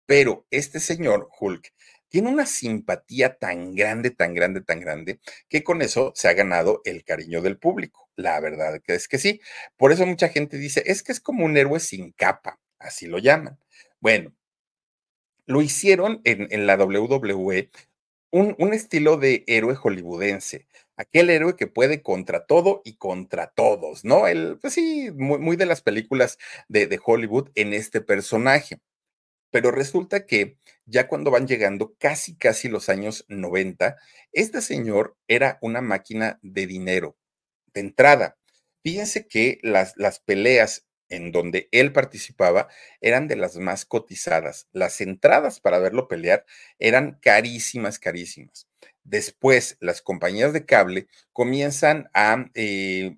[0.06, 1.74] Pero este señor Hulk
[2.10, 6.82] tiene una simpatía tan grande, tan grande, tan grande, que con eso se ha ganado
[6.84, 8.10] el cariño del público.
[8.18, 9.40] La verdad que es que sí.
[9.78, 13.20] Por eso mucha gente dice, es que es como un héroe sin capa, así lo
[13.20, 13.58] llaman.
[14.02, 14.36] Bueno,
[15.46, 17.70] lo hicieron en, la WWE,
[18.32, 20.68] un, un estilo de héroe hollywoodense
[21.00, 24.28] aquel héroe que puede contra todo y contra todos, ¿no?
[24.28, 26.38] El, pues sí, muy, de las películas
[26.68, 28.82] de, de, Hollywood en este personaje.
[29.52, 33.98] Pero resulta que ya cuando van llegando casi, casi los años 90,
[34.34, 37.18] este señor era una máquina de dinero,
[37.74, 38.38] de entrada.
[38.84, 42.68] Fíjense que las, las peleas en donde él participaba
[43.02, 44.68] eran de las más cotizadas.
[44.74, 46.46] Las entradas para verlo pelear
[46.78, 48.69] eran carísimas, carísimas.
[49.04, 53.18] Después, las compañías de cable comienzan a eh,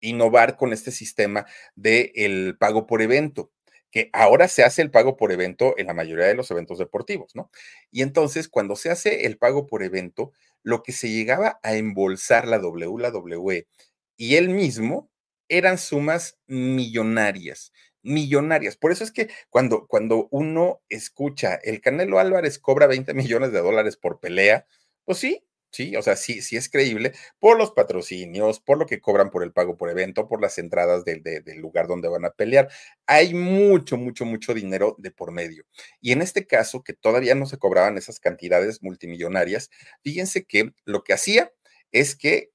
[0.00, 3.50] innovar con este sistema del pago por evento
[3.92, 7.36] que ahora se hace el pago por evento en la mayoría de los eventos deportivos,
[7.36, 7.50] ¿no?
[7.90, 10.32] Y entonces, cuando se hace el pago por evento,
[10.62, 13.68] lo que se llegaba a embolsar la WWE
[14.16, 15.10] y él mismo
[15.48, 18.76] eran sumas millonarias, millonarias.
[18.76, 23.60] Por eso es que cuando, cuando uno escucha, el Canelo Álvarez cobra 20 millones de
[23.60, 24.66] dólares por pelea,
[25.04, 29.00] pues sí, sí, o sea, sí, sí es creíble por los patrocinios, por lo que
[29.00, 32.30] cobran por el pago por evento, por las entradas del, del lugar donde van a
[32.30, 32.68] pelear.
[33.06, 35.64] Hay mucho, mucho, mucho dinero de por medio.
[36.00, 39.70] Y en este caso, que todavía no se cobraban esas cantidades multimillonarias,
[40.02, 41.52] fíjense que lo que hacía
[41.92, 42.52] es que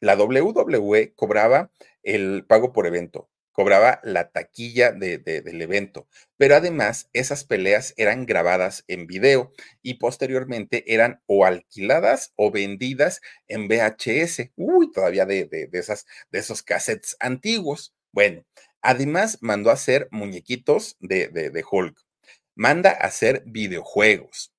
[0.00, 1.70] la WWE cobraba
[2.02, 8.84] el pago por evento, cobraba la taquilla del evento, pero además esas peleas eran grabadas
[8.88, 14.50] en video y posteriormente eran o alquiladas o vendidas en VHS.
[14.56, 17.94] Uy, todavía de, de, esas, de esos cassettes antiguos.
[18.12, 18.44] Bueno,
[18.82, 21.98] además mandó a hacer muñequitos de, de Hulk,
[22.54, 24.52] manda a hacer videojuegos.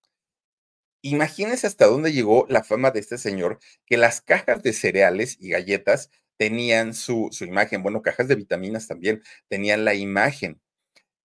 [1.04, 5.50] Imagínense hasta dónde llegó la fama de este señor, que las cajas de cereales y
[5.50, 6.12] galletas
[6.42, 10.60] tenían su, su imagen, bueno, cajas de vitaminas también tenían la imagen.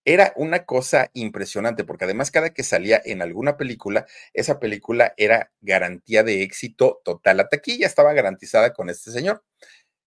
[0.04, 4.04] Era una cosa impresionante, porque además cada que salía en alguna película,
[4.34, 7.38] esa película era garantía de éxito total.
[7.38, 9.42] La taquilla estaba garantizada con este señor.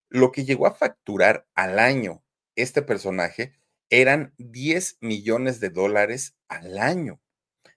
[0.10, 2.24] Lo que llegó a facturar al año
[2.56, 3.56] este personaje
[3.90, 7.20] eran 10 millones de dólares al año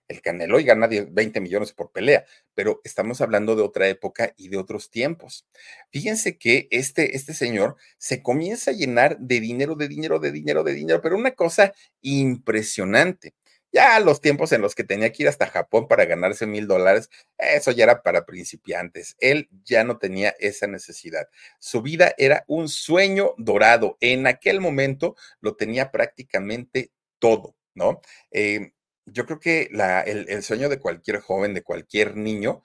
[0.08, 2.24] el Canelo y gana 20 millones por pelea,
[2.54, 5.46] pero estamos hablando de otra época y de otros tiempos.
[5.90, 10.64] Fíjense que este, este señor se comienza a llenar de dinero, de dinero, de dinero,
[10.64, 13.34] de dinero, pero una cosa impresionante.
[13.72, 17.08] Ya los tiempos en los que tenía que ir hasta Japón para ganarse mil dólares,
[17.38, 19.16] eso ya era para principiantes.
[19.18, 21.26] Él ya no tenía esa necesidad.
[21.58, 23.96] Su vida era un sueño dorado.
[24.00, 28.02] En aquel momento lo tenía prácticamente todo, ¿no?
[28.30, 28.72] Eh,
[29.06, 29.70] yo creo que
[30.06, 32.62] el, sueño de cualquier joven, de cualquier niño,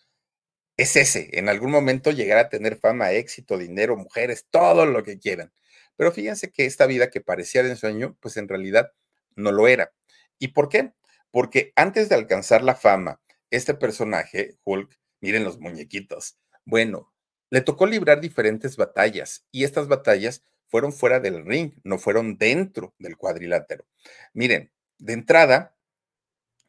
[0.78, 5.18] es ese, en algún momento llegar a tener fama, éxito, dinero, mujeres, todo lo que
[5.20, 5.52] quieran.
[5.96, 8.92] Pero fíjense que esta vida que parecía de ensueño, pues en realidad
[9.36, 9.92] no lo era.
[10.38, 10.94] ¿Y por qué?
[11.32, 13.20] Porque antes de alcanzar la fama,
[13.50, 17.12] este personaje, Hulk, miren los muñequitos, bueno,
[17.50, 22.94] le tocó librar diferentes batallas y estas batallas fueron fuera del ring, no fueron dentro
[23.00, 23.86] del cuadrilátero.
[24.34, 25.77] Miren, de entrada,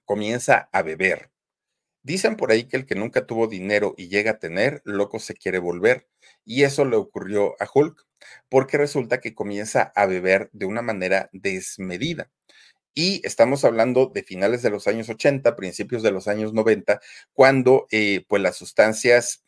[0.08, 1.30] comienza a beber.
[2.02, 5.34] Dicen por ahí que el que nunca tuvo dinero y llega a tener, loco se
[5.34, 6.08] quiere volver.
[6.46, 8.06] Y eso le ocurrió a Hulk,
[8.48, 12.30] porque resulta que comienza a beber de una manera desmedida.
[12.94, 17.00] Y estamos hablando de finales de los años 80, principios de los años 90,
[17.34, 19.44] cuando eh, pues las sustancias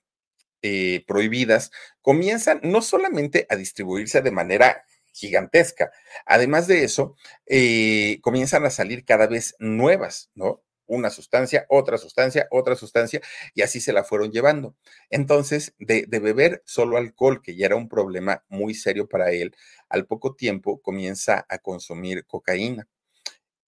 [0.60, 1.70] eh, prohibidas
[2.02, 5.90] comienzan no solamente a distribuirse de manera gigantesca.
[6.26, 10.62] Además de eso, eh, comienzan a salir cada vez nuevas, ¿no?
[10.90, 13.20] una sustancia, otra sustancia, otra sustancia,
[13.54, 14.74] y así se la fueron llevando.
[15.08, 19.54] Entonces, de, de beber solo alcohol, que ya era un problema muy serio para él,
[19.88, 22.88] al poco tiempo comienza a consumir cocaína.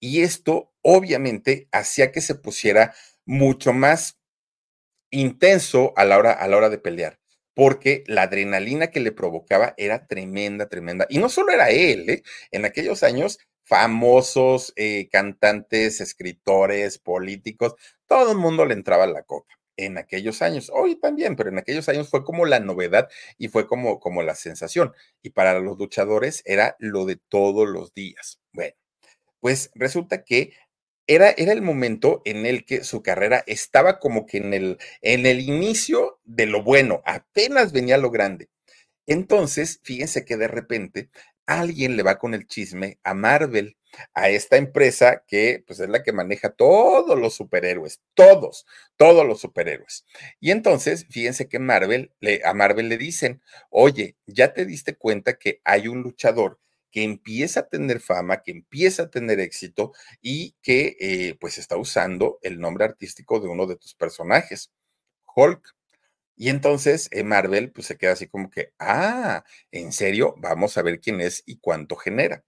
[0.01, 2.93] Y esto obviamente hacía que se pusiera
[3.25, 4.19] mucho más
[5.11, 7.19] intenso a la hora, a la hora de pelear,
[7.53, 11.05] porque la adrenalina que le provocaba era tremenda, tremenda.
[11.09, 12.23] Y no solo era él, ¿eh?
[12.51, 17.75] en aquellos años famosos, eh, cantantes, escritores, políticos,
[18.07, 21.89] todo el mundo le entraba la coca en aquellos años, hoy también, pero en aquellos
[21.89, 24.93] años fue como la novedad y fue como, como la sensación.
[25.21, 28.39] Y para los luchadores era lo de todos los días.
[28.51, 28.75] Bueno,
[29.39, 30.53] pues resulta que
[31.13, 35.25] era, era el momento en el que su carrera estaba como que en el, en
[35.25, 38.49] el inicio de lo bueno, apenas venía lo grande.
[39.07, 41.09] Entonces, fíjense que de repente
[41.45, 43.77] alguien le va con el chisme a Marvel,
[44.13, 48.65] a esta empresa que pues es la que maneja todos los superhéroes, todos,
[48.97, 50.05] todos los superhéroes.
[50.39, 55.37] Y entonces, fíjense que Marvel, le, a Marvel le dicen, oye, ya te diste cuenta
[55.37, 56.59] que hay un luchador
[56.93, 61.75] que empieza a tener fama, que empieza a tener éxito y que eh, pues está
[61.75, 64.71] usando el nombre artístico de uno de tus personajes,
[65.35, 65.75] Hulk.
[66.35, 70.35] Y entonces eh, Marvel pues se queda así como que, ah, ¿en serio?
[70.37, 72.43] Vamos a ver quién es y cuánto genera.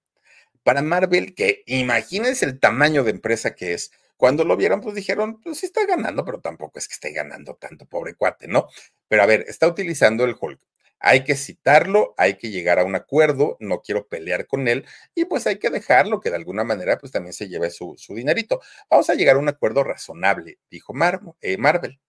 [0.64, 5.42] Para Marvel, que imagínense el tamaño de empresa que es, cuando lo vieron, pues dijeron,
[5.42, 8.68] pues sí está ganando, pero tampoco es que esté ganando tanto, pobre cuate, ¿no?
[9.08, 10.60] Pero a ver, está utilizando el Hulk
[11.00, 15.26] hay que citarlo, hay que llegar a un acuerdo, no quiero pelear con él y
[15.26, 18.62] pues hay que dejarlo que de alguna manera pues también se lleve su, dinerito.
[18.90, 20.94] Vamos a llegar a un acuerdo razonable, dijo
[21.42, 22.00] eh, Marvel.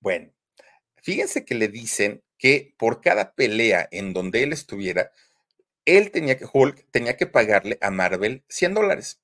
[0.00, 0.32] Bueno,
[1.02, 5.10] fíjense que le dicen que por cada pelea en donde él estuviera,
[5.84, 9.20] él tenía que, Hulk tenía que pagarle a Marvel 100 dólares.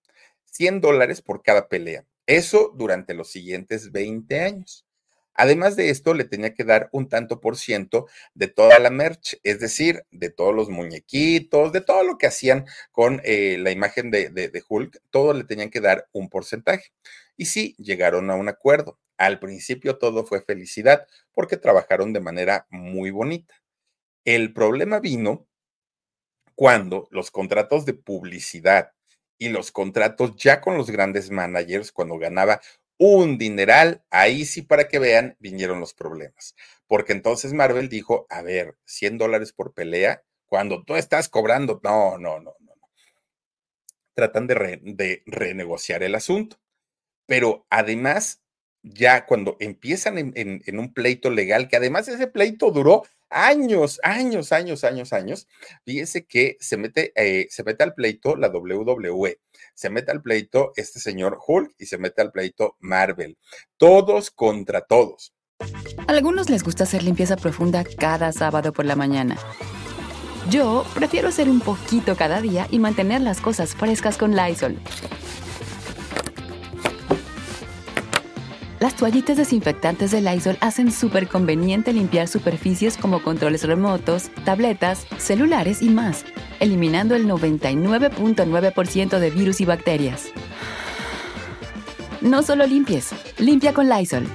[0.46, 2.04] 100 dólares por cada pelea.
[2.26, 4.86] Eso durante los siguientes 20 años.
[5.34, 9.38] Además de esto, le tenía que dar un tanto por ciento de toda la merch,
[9.42, 14.10] es decir, de todos los muñequitos, de todo lo que hacían con eh, la imagen
[14.10, 16.92] de, de, Hulk, todo le tenían que dar un porcentaje.
[17.36, 18.98] Y sí, llegaron a un acuerdo.
[19.16, 23.54] Al principio todo fue felicidad porque trabajaron de manera muy bonita.
[24.24, 25.46] El problema vino
[26.54, 28.92] cuando los contratos de publicidad
[29.38, 32.60] y los contratos ya con los grandes managers, cuando ganaba
[33.04, 36.54] un dineral, ahí sí para que vean, vinieron los problemas.
[36.86, 42.16] Porque entonces Marvel dijo, a ver, 100 dólares por pelea, cuando tú estás cobrando, no,
[42.18, 42.72] no, no, no.
[44.14, 46.60] Tratan de renegociar el asunto.
[47.26, 48.42] Pero además,
[48.82, 54.84] ya cuando empiezan en, un pleito legal, que además ese pleito duró años, años, años,
[54.84, 55.48] años, años,
[55.84, 59.38] fíjense que se mete, eh, se mete al pleito la WWE
[59.74, 63.38] se mete al pleito este señor Hulk y se mete al pleito Marvel.
[63.76, 65.32] Todos contra todos.
[66.06, 69.36] A algunos les gusta hacer limpieza profunda cada sábado por la mañana.
[70.50, 74.78] Yo prefiero hacer un poquito cada día y mantener las cosas frescas con Lysol.
[78.82, 85.82] Las toallitas desinfectantes de Lysol hacen súper conveniente limpiar superficies como controles remotos, tabletas, celulares
[85.82, 86.24] y más
[86.58, 90.32] eliminando el 99.9% de virus y bacterias.
[92.22, 94.26] No solo limpies, limpia con Lysol.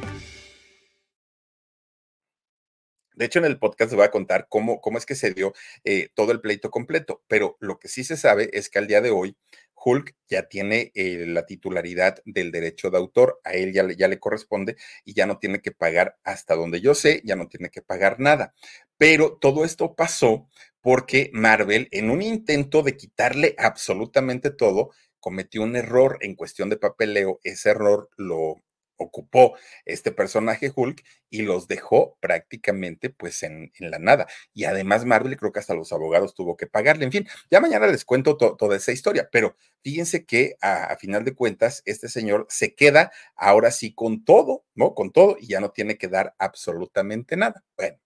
[3.16, 5.54] De hecho, en el podcast les voy a contar cómo, cómo es que se dio
[5.84, 9.02] eh, todo el pleito completo, pero lo que sí se sabe es que al día
[9.02, 9.36] de hoy
[9.84, 14.08] Hulk ya tiene eh, la titularidad del derecho de autor, a él ya le, ya
[14.08, 14.76] le corresponde
[15.06, 18.20] y ya no tiene que pagar, hasta donde yo sé, ya no tiene que pagar
[18.20, 18.54] nada.
[18.98, 20.48] Pero todo esto pasó
[20.82, 26.78] porque Marvel, en un intento de quitarle absolutamente todo, cometió un error en cuestión de
[26.78, 27.40] papeleo.
[27.44, 28.62] Ese error lo
[28.98, 34.28] ocupó este personaje Hulk y los dejó prácticamente pues en, la nada.
[34.54, 37.06] Y además Marvel creo que hasta los abogados tuvo que pagarle.
[37.06, 41.36] En fin, ya mañana les cuento toda esa historia, pero fíjense que a, final de
[41.36, 44.94] cuentas este señor se queda ahora sí con todo, ¿no?
[44.94, 47.64] Con todo y ya no tiene que dar absolutamente nada.
[47.76, 47.98] Bueno,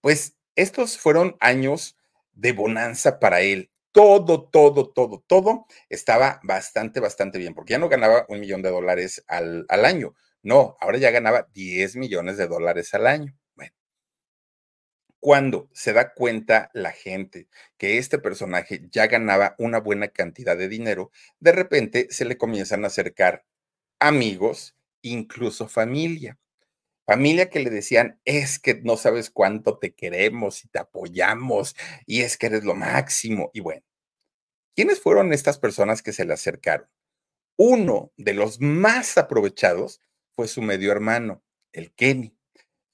[0.00, 1.96] pues estos fueron años
[2.32, 3.69] de bonanza para él.
[3.92, 8.70] Todo, todo, todo, todo estaba bastante, bastante bien, porque ya no ganaba un millón de
[8.70, 10.14] dólares al, año.
[10.42, 13.36] No, ahora ya ganaba 10 millones de dólares al año.
[13.56, 13.72] Bueno,
[15.18, 20.68] cuando se da cuenta la gente que este personaje ya ganaba una buena cantidad de
[20.68, 21.10] dinero,
[21.40, 23.44] de repente se le comienzan a acercar
[23.98, 26.38] amigos, incluso familia.
[27.10, 31.74] Familia que le decían, es que no sabes cuánto te queremos y te apoyamos
[32.06, 33.50] y es que eres lo máximo.
[33.52, 33.82] Y bueno,
[34.76, 36.88] ¿quiénes fueron estas personas que se le acercaron?
[37.56, 40.00] Uno de los más aprovechados
[40.36, 41.42] fue su medio hermano,
[41.72, 42.36] el Kenny.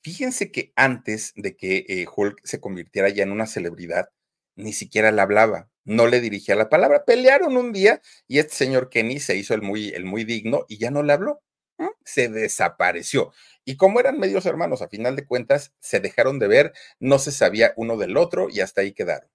[0.02, 4.08] Fíjense que antes de que eh, Hulk se convirtiera ya en una celebridad,
[4.54, 7.04] ni siquiera le hablaba, no le dirigía la palabra.
[7.04, 10.78] Pelearon un día y este señor Kenny se hizo el muy, el muy digno y
[10.78, 11.42] ya no le habló.
[12.04, 13.32] Se desapareció.
[13.64, 17.32] Y como eran medios hermanos, a final de cuentas, se dejaron de ver, no se
[17.32, 19.28] sabía uno del otro y hasta ahí quedaron.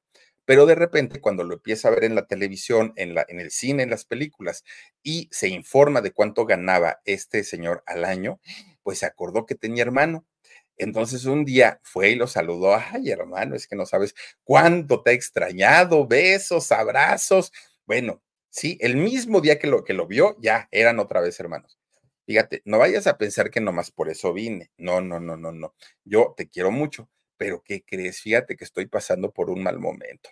[0.46, 3.52] Pero de repente, cuando lo empieza a ver en la televisión, en, la, en el
[3.52, 4.64] cine, en las películas,
[5.04, 8.40] y se informa de cuánto ganaba este señor al año,
[8.84, 10.26] pues se acordó que tenía hermano
[10.78, 15.12] entonces un día fue y lo saludó, ay hermano, es que no sabes cuánto te
[15.12, 17.52] he extrañado, besos, abrazos.
[17.86, 21.78] Bueno, sí, el mismo día que lo, que lo vio, ya eran otra vez hermanos.
[22.26, 24.72] Fíjate, no vayas a pensar que nomás por eso vine.
[24.78, 25.76] No, no, no, no, no.
[26.04, 28.22] Yo te quiero mucho, pero ¿qué crees?
[28.22, 30.30] Fíjate que estoy pasando por un mal momento.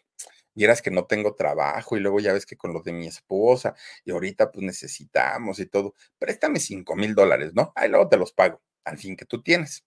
[0.55, 3.75] Vieras que no tengo trabajo y luego ya ves que con lo de mi esposa
[4.05, 5.95] y ahorita pues necesitamos y todo.
[6.19, 7.71] Préstame cinco mil dólares, ¿no?
[7.75, 9.85] Ahí luego te los pago, al fin que tú tienes.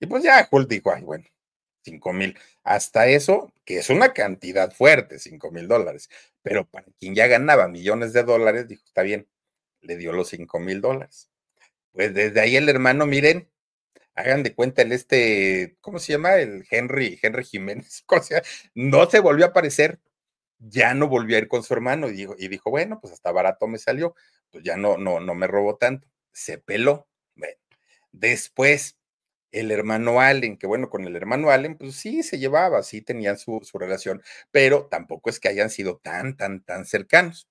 [0.00, 1.24] Y pues ya Hulk dijo, ay, bueno,
[1.84, 2.38] cinco mil.
[2.64, 6.10] Hasta eso, que es una cantidad fuerte, cinco mil dólares.
[6.42, 9.28] Pero para quien ya ganaba millones de dólares, dijo, está bien,
[9.82, 11.29] le dio los cinco mil dólares.
[11.92, 13.48] Pues desde ahí el hermano, miren,
[14.16, 16.36] hagan de cuenta el este, ¿cómo se llama?
[16.36, 18.20] El Henry, Henry Jiménez, o
[18.74, 20.00] no se volvió a aparecer,
[20.58, 23.32] ya no volvió a ir con su hermano y dijo, y dijo, bueno, pues hasta
[23.32, 24.14] barato me salió,
[24.52, 27.08] pues ya no, no, no me robó tanto, se peló.
[27.36, 27.56] Bueno,
[28.12, 28.98] después
[29.52, 33.38] el hermano Allen, que bueno, con el hermano Allen, pues sí se llevaba, sí tenían
[33.38, 34.22] su, su relación,
[34.52, 37.48] pero tampoco es que hayan sido tan, tan, tan cercanos.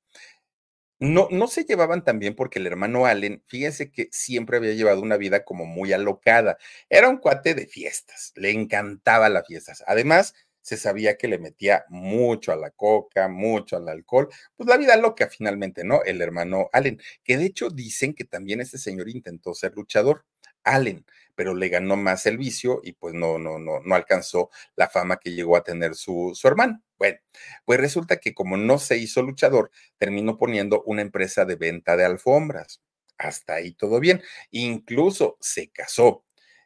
[1.02, 5.02] No, no se llevaban tan bien porque el hermano Allen, fíjense que siempre había llevado
[5.02, 6.58] una vida como muy alocada.
[6.90, 9.82] Era un cuate de fiestas, le encantaba las fiestas.
[9.88, 14.28] Además, se sabía que le metía mucho a la coca, mucho al alcohol,
[14.58, 16.04] pues la vida loca finalmente, ¿no?
[16.04, 20.26] El hermano Allen, que de hecho dicen que también este señor intentó ser luchador.
[20.66, 21.06] Allen,
[21.40, 25.20] pero le ganó más el vicio y pues no, no, no, no alcanzó la fama
[25.24, 26.84] que llegó a tener su, su hermano.
[26.98, 27.18] Bueno,
[27.64, 32.04] pues resulta que como no se hizo luchador, terminó poniendo una empresa de venta de
[32.04, 32.82] alfombras.
[33.18, 34.22] Hasta ahí todo bien.
[34.52, 36.26] Incluso se casó.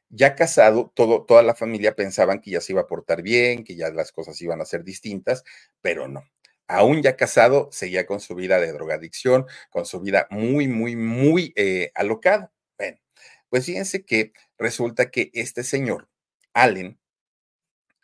[0.09, 3.75] Ya casado, todo, toda la familia pensaban que ya se iba a portar bien, que
[3.75, 5.43] ya las cosas iban a ser distintas,
[5.81, 6.23] pero no.
[6.67, 11.53] Aún ya casado, seguía con su vida de drogadicción, con su vida muy, muy, muy
[11.57, 12.51] eh, alocada.
[13.53, 16.09] Pues fíjense que resulta que este señor,
[16.53, 16.99] Allen,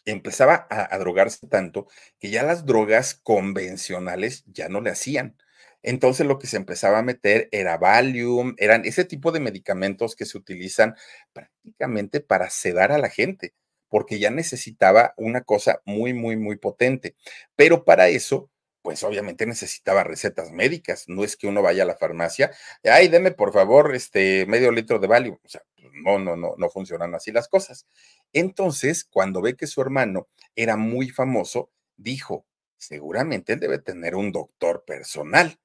[0.05, 1.87] empezaba a, drogarse tanto
[2.19, 5.37] que ya las drogas convencionales ya no le hacían.
[5.81, 10.25] Entonces lo que se empezaba a meter era Valium, eran ese tipo de medicamentos que
[10.27, 10.93] se utilizan
[11.33, 13.55] prácticamente para sedar a la gente,
[13.87, 17.15] porque ya necesitaba una cosa muy, muy, muy potente.
[17.55, 18.51] Pero para eso
[18.81, 21.05] pues obviamente necesitaba recetas médicas.
[21.07, 22.51] No es que uno vaya a la farmacia,
[22.83, 25.37] ay, deme por favor este medio litro de Valium.
[25.43, 27.85] O sea, pues, no, no, no, no funcionan así las cosas.
[28.33, 32.45] Entonces, cuando ve que su hermano era muy famoso, dijo,
[32.77, 35.59] seguramente él debe tener un doctor personal.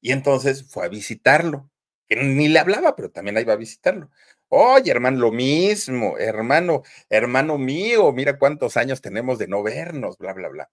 [0.00, 1.70] Y entonces fue a visitarlo,
[2.08, 4.10] que ni le hablaba, pero también va a visitarlo.
[4.48, 10.32] Oye, hermano, lo mismo, hermano, hermano mío, mira cuántos años tenemos de no vernos, bla,
[10.32, 10.70] bla, bla.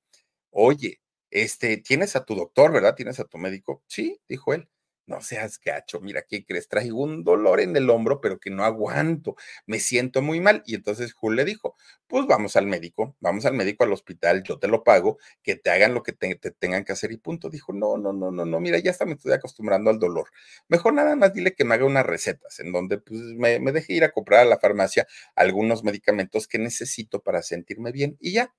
[0.51, 0.99] Oye,
[1.31, 2.95] este, tienes a tu doctor, ¿verdad?
[2.95, 3.83] Tienes a tu médico.
[3.87, 4.69] Sí, dijo él.
[5.07, 6.69] No seas gacho, mira, ¿qué crees?
[6.69, 10.63] Traigo un dolor en el hombro, pero que no aguanto, me siento muy mal.
[10.65, 11.75] Y entonces Jul le dijo,
[12.07, 15.69] pues vamos al médico, vamos al médico al hospital, yo te lo pago, que te
[15.71, 17.49] hagan lo que te, tengan que hacer y punto.
[17.49, 20.29] Dijo, no, no, no, no, no, mira, ya está, me estoy acostumbrando al dolor.
[20.69, 24.03] Mejor nada más dile que me haga unas recetas en donde pues, me deje ir
[24.03, 28.53] a comprar a la farmacia algunos medicamentos que necesito para sentirme bien y ya.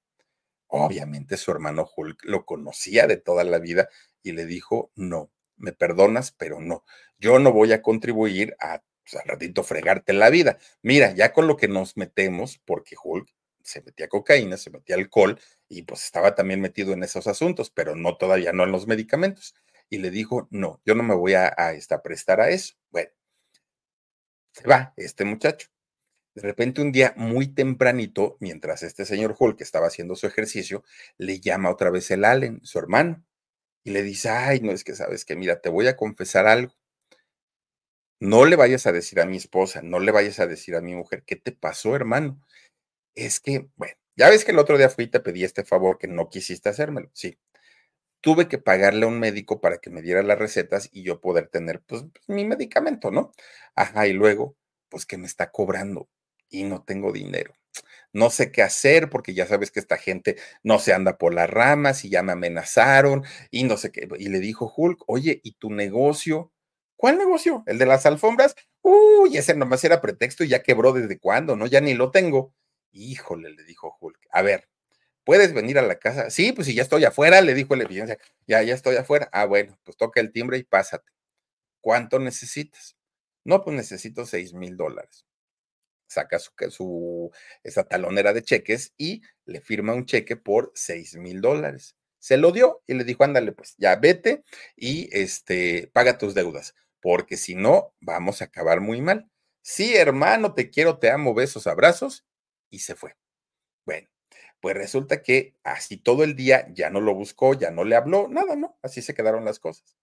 [0.75, 3.91] Obviamente su hermano Hulk lo conocía de toda la vida
[4.23, 6.83] y le dijo, no, me perdonas, pero no,
[7.19, 10.59] yo no voy a contribuir a pues, al ratito fregarte la vida.
[10.81, 13.29] Mira, ya con lo que nos metemos, porque Hulk
[13.63, 17.95] se metía cocaína, se metía alcohol y pues estaba también metido en esos asuntos, pero
[17.95, 19.55] no todavía no en los medicamentos.
[19.91, 22.77] Y le dijo, no, yo no me voy a, a esta, prestar a eso.
[22.91, 23.11] Bueno,
[24.53, 25.72] se va este muchacho.
[26.35, 30.83] De repente un día muy tempranito, mientras este señor Hulk estaba haciendo su ejercicio,
[31.19, 33.23] le llama otra vez el Allen, su hermano,
[33.85, 36.75] y le dice, ay, no es que sabes que, mira, te voy a confesar algo.
[38.21, 40.95] No le vayas a decir a mi esposa, no le vayas a decir a mi
[40.95, 42.41] mujer, ¿qué te pasó, hermano?
[43.15, 45.99] Es que, bueno, ya ves que el otro día fui y te pedí este favor
[45.99, 47.39] que no quisiste hacérmelo, sí.
[48.23, 51.49] Tuve que pagarle a un médico para que me diera las recetas y yo poder
[51.49, 53.33] tener, pues, mi medicamento, ¿no?
[53.77, 54.57] Ajá, y luego,
[54.91, 56.09] pues que me está cobrando
[56.53, 57.55] y no tengo dinero.
[58.13, 61.49] No sé qué hacer porque ya sabes que esta gente no se anda por las
[61.51, 64.07] ramas y ya me amenazaron y no sé qué.
[64.19, 66.53] Y le dijo Hulk, oye, ¿y tu negocio?
[66.97, 67.65] ¿Cuál negocio?
[67.67, 68.55] ¿El de las alfombras?
[68.83, 71.67] Uy, ese nomás era pretexto y ya quebró desde cuándo, ¿no?
[71.67, 72.55] Ya ni lo tengo.
[72.93, 74.19] Híjole, le dijo Hulk.
[74.31, 74.69] A ver,
[75.25, 76.31] ¿puedes venir a la casa?
[76.31, 78.19] Sí, pues si ya estoy afuera, le dijo la evidencia.
[78.47, 79.29] Ya, ya estoy afuera.
[79.33, 81.11] Ah, bueno, pues toca el timbre y pásate.
[81.81, 82.97] ¿Cuánto necesitas?
[83.45, 85.27] No, pues necesito seis mil dólares.
[86.13, 87.31] Saca su, su,
[87.63, 91.97] esa talonera de cheques y le firma un cheque por seis mil dólares.
[92.19, 94.45] Se lo dio y le dijo, ándale, pues ya vete
[94.77, 99.29] y este, paga tus deudas, porque si no, vamos a acabar muy mal.
[99.63, 102.25] Sí, hermano, te quiero, te amo, besos, abrazos,
[102.71, 103.17] y se fue.
[103.85, 104.09] Bueno,
[104.61, 108.29] pues resulta que así todo el día ya no lo buscó, ya no le habló,
[108.29, 108.79] nada, ¿no?
[108.83, 109.97] Así se quedaron las cosas.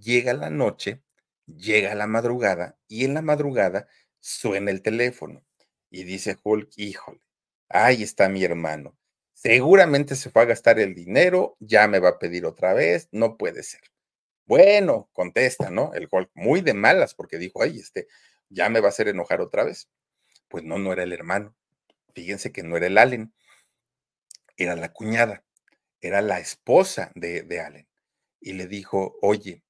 [0.00, 1.02] Llega la noche,
[1.46, 3.88] llega la madrugada y en la madrugada
[4.20, 5.44] suena el teléfono
[5.90, 7.20] y dice Hulk, híjole,
[7.68, 8.96] ahí está mi hermano.
[9.32, 13.36] Seguramente se fue a gastar el dinero, ya me va a pedir otra vez, no
[13.36, 13.80] puede ser.
[14.44, 15.94] Bueno, contesta, ¿no?
[15.94, 18.06] El Hulk, muy de malas, porque dijo, ay, este,
[18.48, 19.88] ya me va a hacer enojar otra vez.
[20.48, 21.54] Pues no, no era el hermano.
[22.14, 23.32] Fíjense que no era el Allen,
[24.56, 25.44] era la cuñada,
[26.00, 27.88] era la esposa de, de Allen.
[28.40, 29.62] Y le dijo, oye,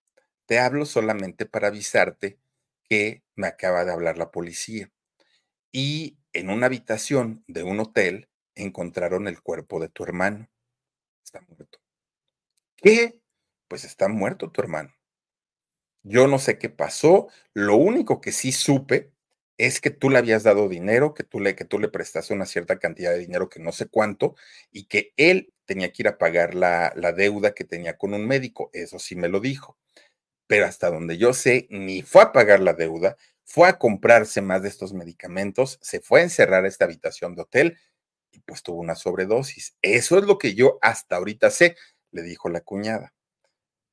[0.46, 2.38] te hablo solamente para avisarte
[2.90, 4.90] que me acaba de hablar la policía.
[5.72, 10.50] Y en una habitación de un hotel encontraron el cuerpo de tu hermano.
[11.24, 11.78] Está muerto.
[12.76, 13.20] ¿Qué?
[13.68, 14.92] Pues está muerto tu hermano.
[16.02, 17.28] Yo no sé qué pasó.
[17.54, 19.12] Lo único que sí supe
[19.58, 22.46] es que tú le habías dado dinero, que tú le, que tú le prestaste una
[22.46, 24.34] cierta cantidad de dinero que no sé cuánto,
[24.72, 28.26] y que él tenía que ir a pagar la, la deuda que tenía con un
[28.26, 28.70] médico.
[28.72, 29.78] Eso sí me lo dijo.
[30.50, 34.62] Pero hasta donde yo sé, ni fue a pagar la deuda, fue a comprarse más
[34.62, 37.78] de estos medicamentos, se fue a encerrar a esta habitación de hotel
[38.32, 39.76] y pues tuvo una sobredosis.
[39.80, 41.76] Eso es lo que yo hasta ahorita sé,
[42.10, 43.14] le dijo la cuñada.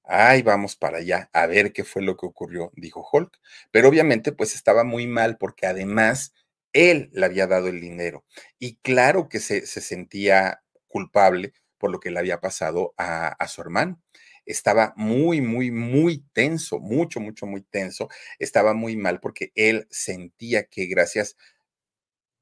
[0.03, 3.39] Ay, vamos para allá, a ver qué fue lo que ocurrió, dijo Hulk.
[3.71, 6.33] Pero obviamente, pues estaba muy mal porque además
[6.73, 8.25] él le había dado el dinero.
[8.57, 13.47] Y claro que se, se sentía culpable por lo que le había pasado a, a
[13.47, 14.01] su hermano.
[14.47, 18.09] Estaba muy, muy, muy tenso, mucho, mucho, muy tenso.
[18.39, 21.35] Estaba muy mal porque él sentía que gracias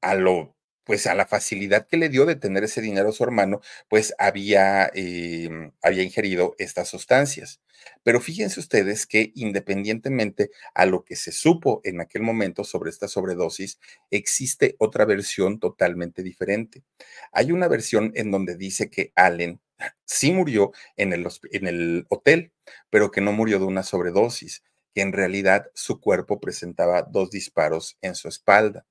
[0.00, 0.54] a lo
[0.84, 4.14] pues a la facilidad que le dio de tener ese dinero a su hermano, pues
[4.18, 5.50] había, eh,
[5.82, 7.60] había ingerido estas sustancias.
[8.04, 13.08] Pero fíjense ustedes que independientemente a lo que se supo en aquel momento sobre esta
[13.08, 13.80] sobredosis,
[14.12, 16.84] existe otra versión totalmente diferente.
[17.32, 19.60] Hay una versión en donde dice que Allen
[20.04, 22.52] sí murió en el, hotel,
[22.90, 24.62] pero que no murió de una sobredosis,
[24.94, 28.86] que en realidad su cuerpo presentaba dos disparos en su espalda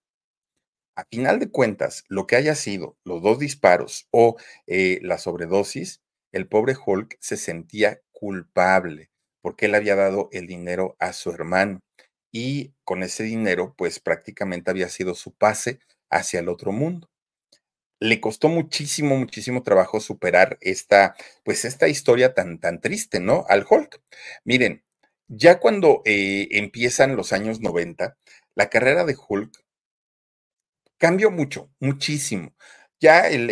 [0.95, 6.01] a final de cuentas, lo que haya sido los dos disparos o eh, la sobredosis,
[6.31, 9.11] el pobre Hulk se sentía culpable
[9.41, 11.81] porque él había dado el dinero a su hermano
[12.31, 15.79] y con ese dinero, pues prácticamente había sido su pase
[16.09, 17.09] hacia el otro mundo.
[18.05, 23.45] Le costó muchísimo, muchísimo trabajo superar esta, pues esta historia tan, tan triste, ¿no?
[23.49, 23.99] Al Hulk.
[24.43, 24.83] Miren,
[25.27, 28.15] ya cuando eh, empiezan los años 90,
[28.53, 29.51] la carrera de Hulk
[30.97, 32.53] cambió mucho, muchísimo.
[32.99, 33.49] Ya él,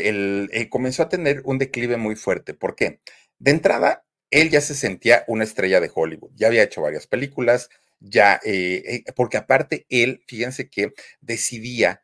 [0.52, 2.54] eh, comenzó a tener un declive muy fuerte.
[2.54, 3.02] ¿Por qué?
[3.40, 6.32] De entrada, él ya se sentía una estrella de Hollywood.
[6.36, 12.03] Ya había hecho varias películas, ya, eh, porque aparte él, fíjense que decidía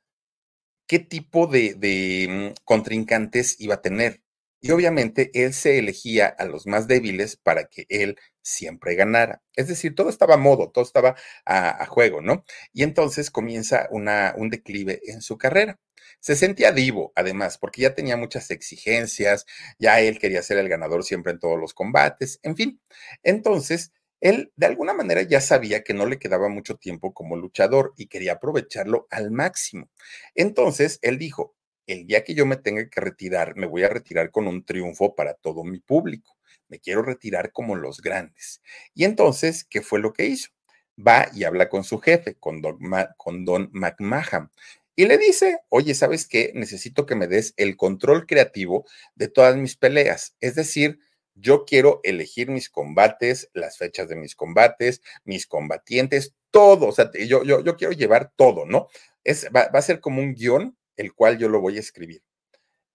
[0.89, 4.23] qué tipo de, mm, contrincantes iba a tener.
[4.61, 9.41] Y obviamente él se elegía a los más débiles para que él siempre ganara.
[9.55, 11.15] Es decir, todo estaba a modo, todo estaba
[11.45, 12.43] a, juego, ¿no?
[12.73, 15.79] Y entonces comienza un declive en su carrera.
[16.19, 19.45] Se sentía divo, además, porque ya tenía muchas exigencias,
[19.77, 22.81] ya él quería ser el ganador siempre en todos los combates, en fin.
[23.23, 23.91] Entonces,
[24.21, 28.07] él de alguna manera ya sabía que no le quedaba mucho tiempo como luchador y
[28.07, 29.89] quería aprovecharlo al máximo.
[30.35, 31.55] Entonces, él dijo,
[31.87, 35.15] el día que yo me tenga que retirar, me voy a retirar con un triunfo
[35.15, 36.37] para todo mi público.
[36.67, 38.61] Me quiero retirar como los grandes.
[38.93, 40.49] Y entonces, ¿qué fue lo que hizo?
[40.97, 42.77] Va y habla con su jefe, con Don,
[43.17, 44.51] con Don McMahon,
[44.99, 46.51] y le dice, oye, ¿sabes qué?
[46.55, 50.35] Necesito que me des el control creativo de todas mis peleas.
[50.41, 50.99] Es decir,
[51.39, 56.87] yo quiero elegir mis combates, las fechas de mis combates, mis combatientes, todo.
[56.87, 58.87] O sea, yo, yo, yo quiero llevar todo, ¿no?
[59.23, 62.23] Es, va, a ser como un guion el cual yo lo voy a escribir.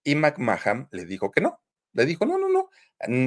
[0.03, 1.61] Y McMahon le dijo que no.
[1.92, 2.68] Le dijo, no, no, no,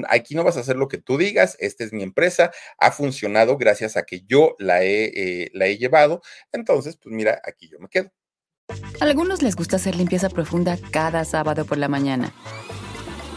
[0.09, 3.57] aquí no vas a hacer lo que tú digas, esta es mi empresa, ha funcionado
[3.57, 7.79] gracias a que yo la he, eh, la he llevado, entonces, pues mira, aquí yo
[7.79, 8.11] me quedo.
[8.99, 12.33] A algunos les gusta hacer limpieza profunda cada sábado por la mañana.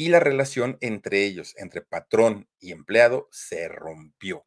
[0.00, 4.46] Y la relación entre ellos, entre patrón y empleado, se rompió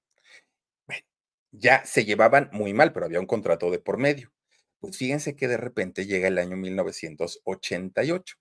[1.51, 4.34] ya se llevaban muy mal, pero había un contrato de por medio.
[4.80, 8.36] Pues fíjense que de repente llega el año 1988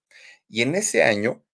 [0.48, 1.44] y en ese año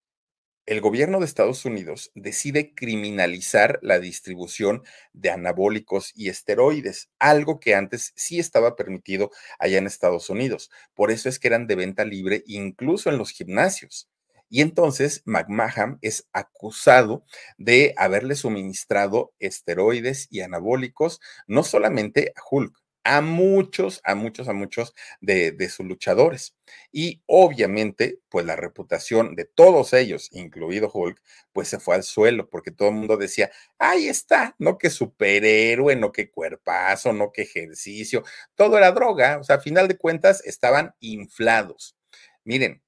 [0.67, 4.83] el gobierno de Estados Unidos decide criminalizar la distribución
[5.13, 10.71] de anabólicos y esteroides, algo que antes sí estaba permitido allá en Estados Unidos.
[10.95, 14.09] Por eso es que eran de venta libre incluso en los gimnasios.
[14.49, 17.25] Y entonces McMahon es acusado
[17.59, 22.79] de haberle suministrado esteroides y anabólicos, no solamente a Hulk,
[23.09, 26.55] a muchos, a muchos, a muchos de, sus luchadores.
[26.93, 31.19] Y obviamente, pues la reputación de todos ellos, incluido Hulk,
[31.53, 35.97] pues se fue al suelo, porque todo el mundo decía, ahí está, no que superhéroe,
[35.97, 38.25] no que cuerpazo, no que ejercicio,
[38.55, 41.97] todo era droga, o sea, a final de cuentas estaban inflados.
[42.45, 42.83] Miren,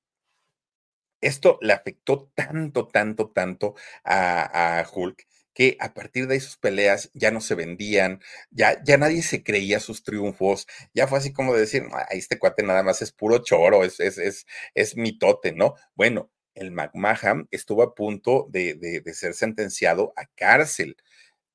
[1.21, 7.31] esto le afectó tanto, tanto, tanto a, Hulk que a partir de esas peleas ya
[7.31, 11.85] no se vendían, ya, ya nadie se creía sus triunfos, ya fue así como decir,
[12.11, 15.75] este cuate nada más es puro choro, es, es, es, es mitote, ¿no?
[15.95, 20.97] Bueno, el McMahon estuvo a punto de, de, ser sentenciado a cárcel.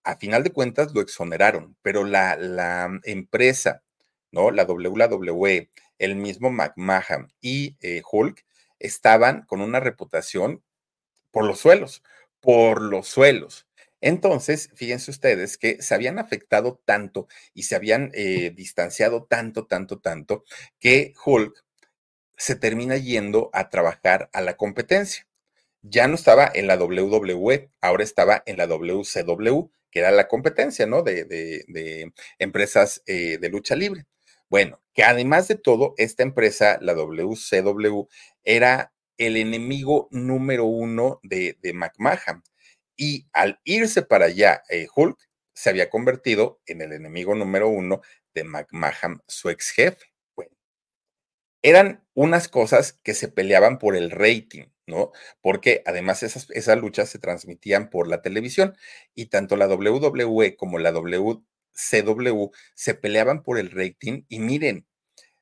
[0.03, 3.84] A final de cuentas lo exoneraron, pero la, la empresa,
[4.32, 4.51] ¿no?
[4.51, 8.45] La WWE, el mismo McMahon y eh, Hulk
[8.80, 10.63] estaban con una reputación
[11.32, 12.03] por los suelos,
[12.39, 13.67] por los suelos.
[14.01, 19.99] Entonces, fíjense ustedes que se habían afectado tanto y se habían eh, distanciado tanto, tanto,
[19.99, 20.43] tanto,
[20.80, 21.65] que Hulk
[22.38, 25.28] se termina yendo a trabajar a la competencia.
[25.82, 30.86] Ya no estaba en la WWE, ahora estaba en la WCW, que era la competencia,
[30.86, 31.01] ¿no?
[31.01, 34.05] De, empresas eh, de lucha libre.
[34.50, 38.08] Bueno, que además de todo, esta empresa, la WCW,
[38.43, 42.43] era el enemigo número uno de, de McMahon.
[42.98, 45.18] Y al irse para allá, eh, Hulk
[45.54, 48.02] se había convertido en el enemigo número uno
[48.34, 50.06] de McMahon, su ex jefe.
[50.36, 50.52] Bueno,
[51.62, 55.12] eran unas cosas que se peleaban por el rating, ¿no?
[55.41, 58.76] Porque además esas, esas luchas se transmitían por la televisión
[59.16, 61.43] y tanto la WWE como la WCW
[61.76, 64.88] se peleaban por el rating y miren,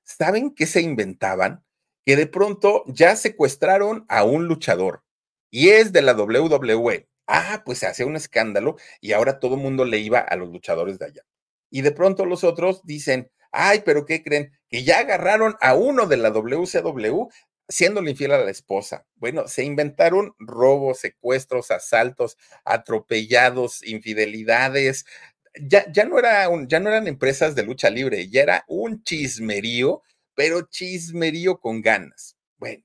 [0.04, 1.64] ¿saben qué se inventaban?
[2.06, 5.04] que de pronto ya secuestraron a un luchador
[5.50, 7.08] y es de la WWE.
[7.28, 10.50] Ah, pues se hace un escándalo y ahora todo el mundo le iba a los
[10.50, 11.22] luchadores de allá.
[11.70, 14.52] Y de pronto los otros dicen, ay, pero ¿qué creen?
[14.70, 17.30] Que ya agarraron a uno de la WCW
[17.70, 19.06] siendo infiel a la esposa.
[19.16, 25.06] Bueno, se inventaron robos, secuestros, asaltos, atropellados, infidelidades.
[25.62, 30.02] Ya, ya, no era ya no eran empresas de lucha libre, ya era un chismerío
[30.36, 32.38] pero chismerío con ganas.
[32.58, 32.84] Bueno,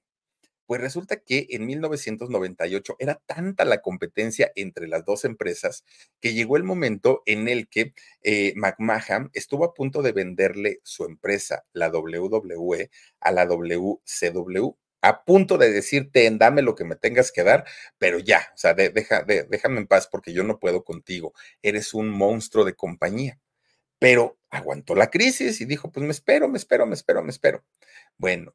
[0.66, 5.84] pues resulta que en 1998 era tanta la competencia entre las dos empresas
[6.20, 11.04] que llegó el momento en el que eh, McMahon estuvo a punto de venderle su
[11.04, 12.90] empresa, la WWE,
[13.20, 14.76] a la WCW.
[15.02, 17.64] A punto de decirte, dame lo que me tengas que dar,
[17.98, 21.34] pero ya, o sea, deja, déjame en paz porque yo no puedo contigo.
[21.62, 23.38] Eres un monstruo de compañía
[23.98, 27.64] pero aguantó la crisis y dijo, pues me espero, me espero, me espero, me espero.
[28.16, 28.54] Bueno,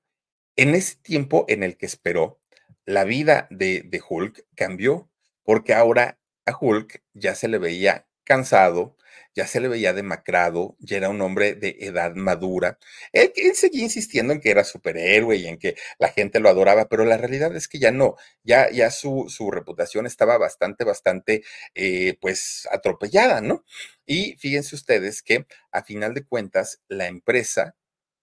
[0.56, 2.40] en ese tiempo en el que esperó,
[2.86, 5.10] la vida de, de Hulk cambió,
[5.44, 8.96] porque ahora a Hulk ya se le veía cansado,
[9.36, 12.78] ya se le veía demacrado, ya era un hombre de edad madura.
[13.14, 17.06] Él, seguía insistiendo en que era superhéroe y en que la gente lo adoraba, pero
[17.06, 21.44] la realidad es que ya no, ya, ya su, su reputación estaba bastante, bastante,
[21.76, 23.66] eh, pues, atropellada, ¿no?
[24.06, 27.76] Y fíjense ustedes que a final de cuentas, la empresa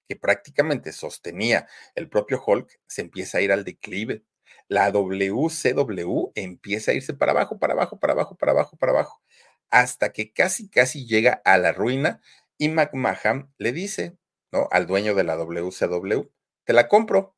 [0.09, 4.25] que prácticamente sostenía el propio Hulk se empieza a ir al declive.
[4.69, 9.23] La WCW empieza a irse para abajo, para abajo, para abajo, para abajo, para abajo
[9.71, 12.21] hasta que casi, casi llega a la ruina
[12.59, 14.19] y McMahon le dice,
[14.53, 14.69] ¿no?
[14.71, 16.31] Al dueño de la WCW,
[16.65, 17.37] te la compro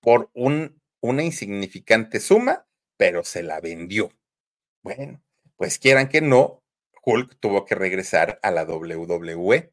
[0.00, 4.10] por un, una insignificante suma, pero se la vendió.
[4.82, 5.22] Bueno,
[5.56, 6.62] pues quieran que no,
[7.04, 9.70] Hulk tuvo que regresar a la WWE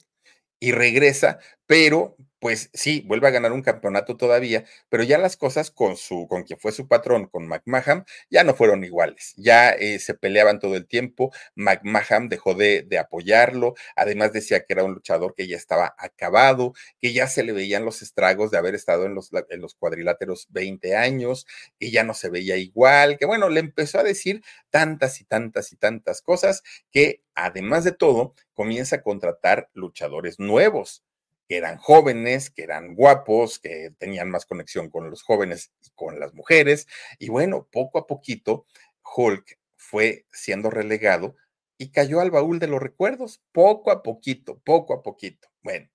[0.59, 5.71] y regresa, pero pues sí, vuelve a ganar un campeonato todavía, pero ya las cosas
[5.71, 9.33] con su, con quien fue su patrón, con McMahon, ya no fueron iguales.
[9.37, 11.31] Ya eh, se peleaban todo el tiempo.
[11.55, 13.75] McMahon dejó de, de, apoyarlo.
[13.95, 17.85] Además decía que era un luchador que ya estaba acabado, que ya se le veían
[17.85, 21.45] los estragos de haber estado en los, en los cuadriláteros 20 años,
[21.79, 25.71] que ya no se veía igual, que bueno, le empezó a decir tantas y tantas
[25.73, 31.03] y tantas cosas que además de todo comienza a contratar luchadores nuevos
[31.49, 36.19] que eran jóvenes, que eran guapos, que tenían más conexión con los jóvenes y con
[36.19, 36.85] las mujeres.
[37.17, 38.67] Y bueno, poco a poquito,
[39.15, 41.35] Hulk fue siendo relegado
[41.79, 45.49] y cayó al baúl de los recuerdos, poco a poquito, poco a poquito.
[45.63, 45.89] Bueno,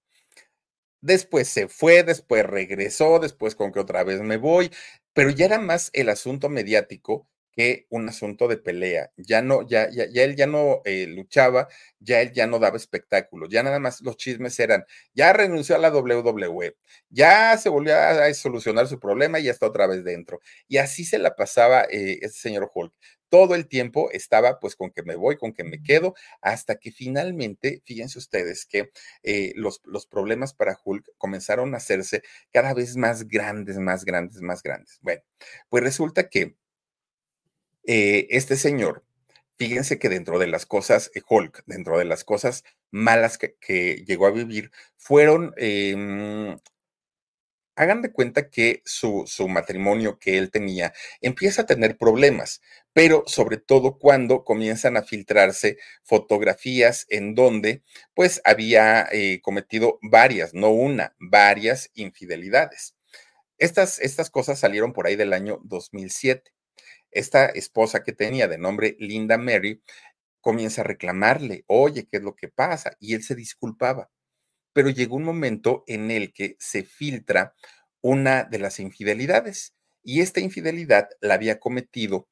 [1.01, 4.73] después se fue, después regresó, después con que otra vez me voy,
[5.13, 9.11] pero ya era más el asunto mediático que un asunto de pelea.
[9.17, 11.69] Ya no, ya, ya, ya él ya no eh, luchaba,
[12.01, 14.85] ya él ya no daba espectáculos, ya nada más los chismes eran,
[15.15, 16.77] ya renunció a la WWE,
[17.11, 20.41] ya se volvió a, solucionar su problema y ya está otra vez dentro.
[20.69, 22.93] Y así se la pasaba eh, este señor Hulk.
[23.29, 26.93] Todo el tiempo estaba pues con que me voy, con que me quedo, hasta que
[26.93, 28.93] finalmente, fíjense ustedes que
[29.23, 34.41] eh, los, los problemas para Hulk comenzaron a hacerse cada vez más grandes, más grandes,
[34.41, 34.99] más grandes.
[35.03, 35.23] Bueno,
[35.69, 36.57] pues resulta que
[37.87, 39.05] eh, este señor,
[39.59, 44.27] fíjense que dentro de las cosas, eh, Hulk, dentro de las cosas malas que, llegó
[44.27, 46.59] a vivir, fueron, em,
[47.77, 52.63] hagan de cuenta que su, su, matrimonio que él tenía empieza a tener problemas,
[52.93, 57.83] pero sobre todo cuando comienzan a filtrarse fotografías en donde
[58.15, 62.97] pues había eh, cometido varias, no una, varias infidelidades.
[63.59, 66.54] Estas, estas cosas salieron por ahí del año 2007
[67.15, 69.83] esta esposa que tenía de nombre Linda Mary
[70.41, 72.97] comienza a reclamarle, oye, ¿qué es lo que pasa?
[73.01, 74.11] Y él se disculpaba.
[74.73, 77.55] Pero llegó un momento en el que se filtra
[78.03, 82.29] una de las infidelidades y esta infidelidad la había cometido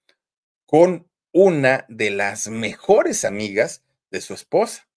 [0.66, 4.88] con una de las mejores amigas de su esposa.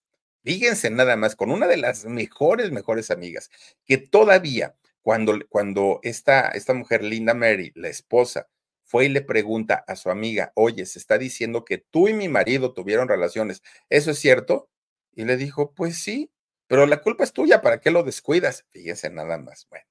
[0.44, 3.50] Fíjense nada más, con una de las mejores, mejores amigas,
[3.84, 8.48] que todavía cuando, cuando esta, esta mujer, Linda Mary, la esposa,
[8.86, 12.28] fue y le pregunta a su amiga, oye, se está diciendo que tú y mi
[12.28, 14.70] marido tuvieron relaciones, ¿eso es cierto?
[15.12, 16.30] Y le dijo, pues sí,
[16.68, 18.64] pero la culpa es tuya, ¿para qué lo descuidas?
[18.70, 19.66] Fíjese nada más.
[19.70, 19.86] Bueno,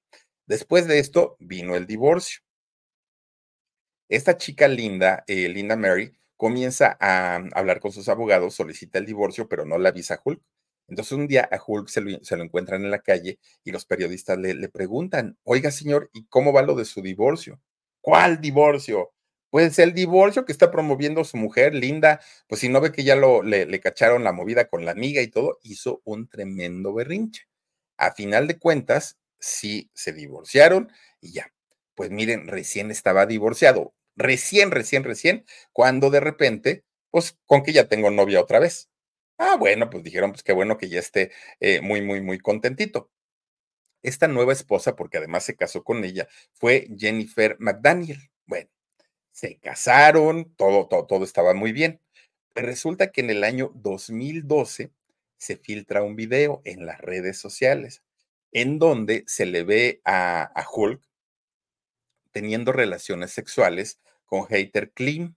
[0.46, 2.42] después de esto vino el divorcio.
[4.10, 9.48] Esta chica linda, eh, Linda Mary, comienza a hablar con sus abogados, solicita el divorcio,
[9.50, 10.42] pero no le avisa a Hulk.
[10.88, 14.38] Entonces un día a Hulk se lo, se encuentran en la calle y los periodistas
[14.38, 17.60] le preguntan, oiga señor, ¿y cómo va lo de su divorcio?
[18.06, 19.14] ¿Cuál divorcio?
[19.50, 23.16] Pues el divorcio que está promoviendo su mujer, Linda, pues si no ve que ya
[23.16, 27.48] lo, le, cacharon la movida con la amiga y todo, hizo un tremendo berrinche.
[27.98, 31.52] A final de cuentas, sí se divorciaron y ya.
[31.96, 35.44] Pues miren, recién estaba divorciado, recién, recién, recién,
[35.74, 38.88] cuando de repente, pues con que ya tengo novia otra vez.
[39.40, 43.10] Ah, bueno, pues dijeron, pues qué bueno que ya esté eh, muy, muy, muy contentito.
[44.06, 48.20] Esta nueva esposa, porque además se casó con ella, fue Jennifer McDaniel.
[48.46, 48.70] Bueno,
[49.32, 52.00] se casaron, todo, todo, todo estaba muy bien.
[52.54, 54.92] Pero resulta que en el año 2012
[55.38, 58.04] se filtra un video en las redes sociales
[58.52, 61.02] en donde se le ve a, a Hulk
[62.32, 65.36] teniendo relaciones sexuales con Hater Klim.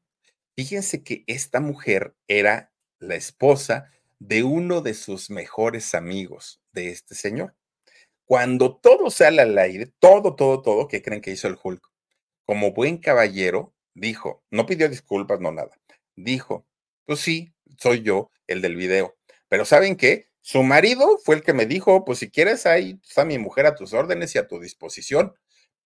[0.57, 7.14] Fíjense que esta mujer era la esposa de uno de sus mejores amigos de este
[7.14, 7.55] señor.
[8.29, 11.83] Cuando todo sale al aire, todo, todo, todo, ¿qué creen que hizo el Hulk?
[12.45, 15.70] Como buen caballero, dijo, no pidió disculpas, no nada.
[16.14, 16.66] Dijo,
[17.07, 19.16] pues sí, soy yo el del video.
[19.49, 20.26] Pero ¿saben qué?
[20.43, 23.74] Su marido fue el que me dijo, pues si quieres, ahí está mi mujer a
[23.74, 25.33] tus órdenes y a tu disposición.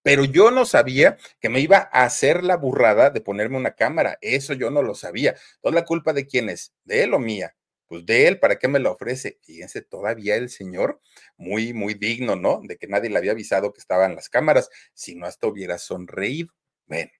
[0.03, 4.19] Pero yo no sabía que me iba a hacer la burrada de ponerme una cámara.
[4.21, 5.37] Eso yo no lo sabía.
[5.61, 6.75] ¿Toda la culpa de quién es?
[6.83, 7.55] ¿De él o mía?
[7.93, 9.39] Pues de él, ¿para qué me lo ofrece?
[9.43, 11.03] Fíjense, todavía el señor,
[11.37, 12.63] muy, muy digno, ¿no?
[12.63, 16.49] De que nadie le había avisado que estaban las cámaras, si no hasta hubiera sonreído.
[16.87, 17.11] Bueno,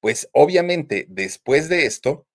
[0.00, 2.26] pues obviamente después de esto,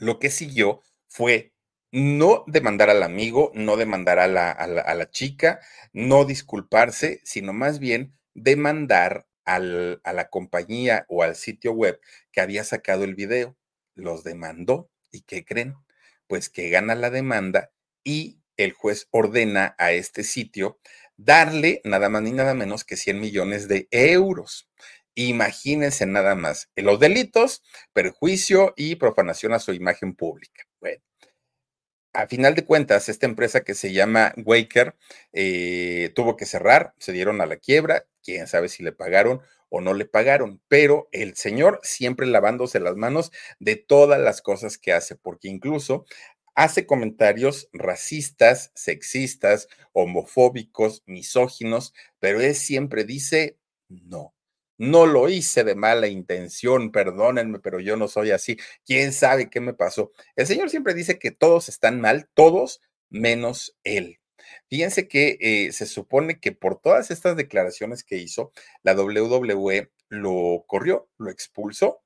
[0.00, 1.52] lo que siguió fue
[1.92, 5.60] no demandar al amigo, no demandar a la, a la, chica,
[5.92, 12.00] no disculparse, sino más bien demandar al, a la compañía o al sitio web
[12.32, 13.56] que había sacado el video.
[13.94, 14.90] Los demandó.
[15.12, 15.76] ¿Y qué creen?
[16.26, 17.70] Pues que gana la demanda
[18.02, 20.78] y el juez ordena a este sitio
[21.16, 24.68] darle nada más ni nada menos que 100 millones de euros.
[25.14, 27.62] Imagínense nada más los delitos,
[27.92, 30.64] perjuicio y profanación a su imagen pública.
[30.80, 31.02] Bueno,
[32.12, 34.96] a final de cuentas, esta empresa que se llama Waker
[35.32, 39.40] eh, tuvo que cerrar, se dieron a la quiebra, quién sabe si le pagaron
[39.74, 44.78] o no le pagaron, pero el señor siempre lavándose las manos de todas las cosas
[44.78, 46.06] que hace, porque incluso
[46.54, 53.58] hace comentarios racistas, sexistas, homofóbicos, misóginos, pero él siempre dice
[53.88, 54.32] no.
[54.78, 58.56] No lo hice de mala intención, perdónenme, pero yo no soy así.
[58.86, 60.12] ¿Quién sabe qué me pasó?
[60.36, 64.20] El Señor siempre dice que todos están mal, todos menos Él.
[64.68, 70.64] Fíjense que eh, se supone que por todas estas declaraciones que hizo, la WWE lo
[70.66, 72.02] corrió, lo expulsó.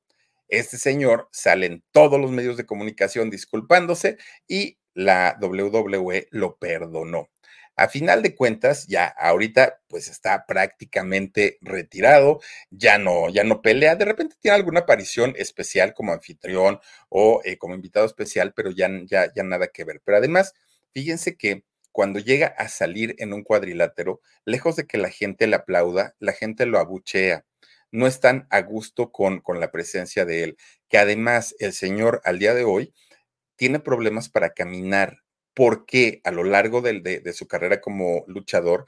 [0.48, 7.28] Este señor sale en todos los medios de comunicación disculpándose y la WWE lo perdonó.
[7.76, 13.94] A final de cuentas, ya ahorita pues está prácticamente retirado, ya no, ya no pelea,
[13.94, 18.90] de repente tiene alguna aparición especial como anfitrión o eh, como invitado especial, pero ya,
[19.06, 20.02] ya, ya nada que ver.
[20.04, 20.54] Pero además,
[20.92, 21.62] fíjense que
[21.98, 26.32] cuando llega a salir en un cuadrilátero, lejos de que la gente le aplauda, la
[26.32, 27.44] gente lo abuchea.
[27.90, 30.56] No están a gusto con, con la presencia de él,
[30.88, 32.94] que además el señor al día de hoy
[33.56, 35.24] tiene problemas para caminar,
[35.54, 38.86] porque a lo largo de, su carrera como luchador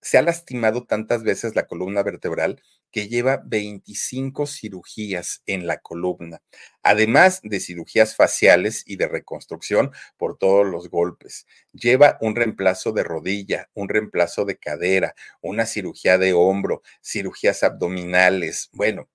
[0.00, 6.40] se ha lastimado tantas veces la columna vertebral que lleva 25 cirugías en la columna,
[6.82, 11.46] además de cirugías faciales y de reconstrucción por todos los golpes.
[11.72, 18.70] Lleva un reemplazo de rodilla, un reemplazo de cadera, una cirugía de hombro, cirugías abdominales.
[18.72, 19.08] Bueno,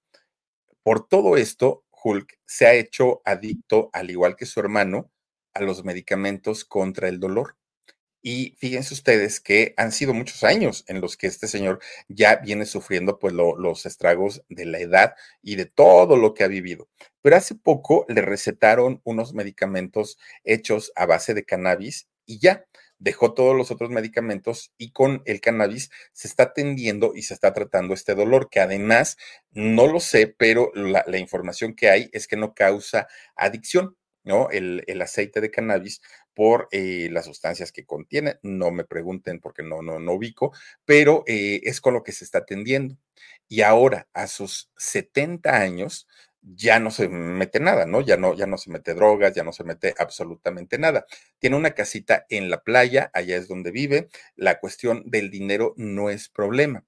[0.84, 5.12] por todo esto, Hulk se ha hecho adicto, al igual que su hermano,
[5.54, 7.56] a los medicamentos contra el dolor.
[8.26, 12.66] Y fíjense ustedes que han sido muchos años en los que este señor ya viene
[12.66, 16.88] sufriendo pues los estragos de la edad y de todo lo que ha vivido.
[17.22, 22.66] Pero hace poco le recetaron unos medicamentos hechos a base de cannabis y ya
[22.98, 27.54] dejó todos los otros medicamentos y con el cannabis se está atendiendo y se está
[27.54, 29.18] tratando este dolor, que además
[29.52, 33.98] no lo sé, pero la, la información que hay es que no causa adicción.
[34.24, 34.50] ¿no?
[34.50, 36.02] El, aceite de cannabis
[36.34, 38.38] por eh, las sustancias que contiene.
[38.44, 40.54] No me pregunten porque no, no, no ubico,
[40.86, 42.98] pero eh, es con lo que se está atendiendo.
[43.48, 46.08] Y ahora, a sus 70 años,
[46.42, 48.02] ya no se mete nada, ¿no?
[48.02, 51.06] Ya no, ya no se mete drogas, ya no se mete absolutamente nada.
[51.40, 54.10] Tiene una casita en la playa, allá es donde vive.
[54.36, 56.84] La cuestión del dinero no es problema.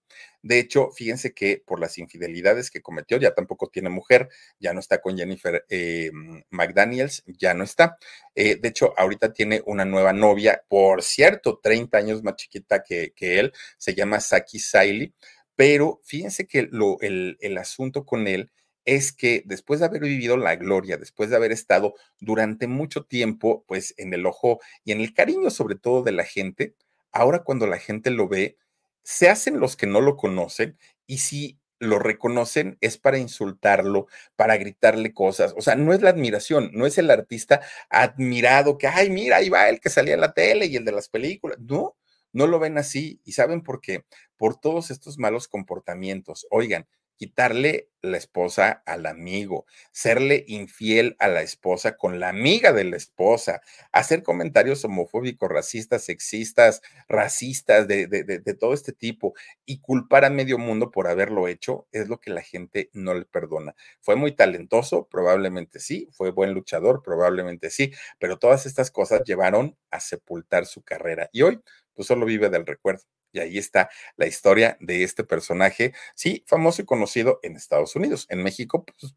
[0.46, 4.30] De hecho, fíjense que por las infidelidades que cometió, ya tampoco tiene mujer,
[4.60, 6.12] ya no está con Jennifer eh,
[6.52, 7.98] McDaniels, ya no está.
[8.36, 13.12] Eh, de hecho, ahorita tiene una nueva novia, por cierto, 30 años más chiquita que,
[13.20, 15.16] él, se llama Saki Saili,
[15.56, 18.52] pero fíjense que lo, el, el asunto con él
[18.86, 23.66] es que después de haber vivido la gloria, después de haber estado durante mucho tiempo,
[23.68, 26.76] pues en el ojo y en el cariño sobre todo de la gente,
[27.12, 28.58] ahora cuando la gente lo ve,
[29.06, 34.58] se hacen los que no lo conocen y si lo reconocen es para insultarlo, para
[34.58, 35.54] gritarle cosas.
[35.58, 39.50] O sea, no es la admiración, no es el artista admirado que, ay, mira, ahí
[39.50, 41.60] va el que salía en la tele y el de las películas.
[41.60, 41.96] No,
[42.34, 43.22] no lo ven así.
[43.24, 44.06] ¿Y saben por qué?
[44.38, 46.48] Por todos estos malos comportamientos.
[46.50, 46.88] Oigan,
[47.18, 52.98] quitarle la esposa al amigo, serle infiel a la esposa con la amiga de la
[52.98, 53.62] esposa,
[53.92, 59.34] hacer comentarios homofóbicos, racistas, sexistas, racistas, de, de, todo este tipo
[59.66, 63.26] y culpar a medio mundo por haberlo hecho, es lo que la gente no le
[63.26, 63.76] perdona.
[64.02, 69.78] Fue muy talentoso, probablemente sí, fue buen luchador, probablemente sí, pero todas estas cosas llevaron
[69.92, 71.62] a sepultar su carrera y hoy
[71.94, 73.04] pues solo vive del recuerdo.
[73.36, 78.26] Y ahí está la historia de este personaje, sí, famoso y conocido en Estados Unidos.
[78.30, 79.16] En México, pues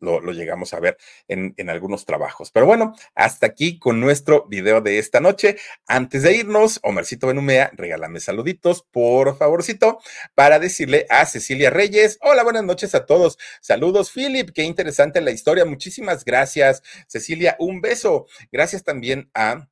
[0.00, 0.96] lo, llegamos a ver
[1.28, 2.50] en, en, algunos trabajos.
[2.50, 5.56] Pero bueno, hasta aquí con nuestro video de esta noche.
[5.86, 9.98] Antes de irnos, Omercito Benumea, regálame saluditos, por favorcito,
[10.34, 13.38] para decirle a Cecilia Reyes, hola, buenas noches a todos.
[13.60, 15.64] Saludos, Philip, qué interesante la historia.
[15.64, 17.56] Muchísimas gracias, Cecilia.
[17.58, 18.26] Un beso.
[18.52, 19.68] Gracias también a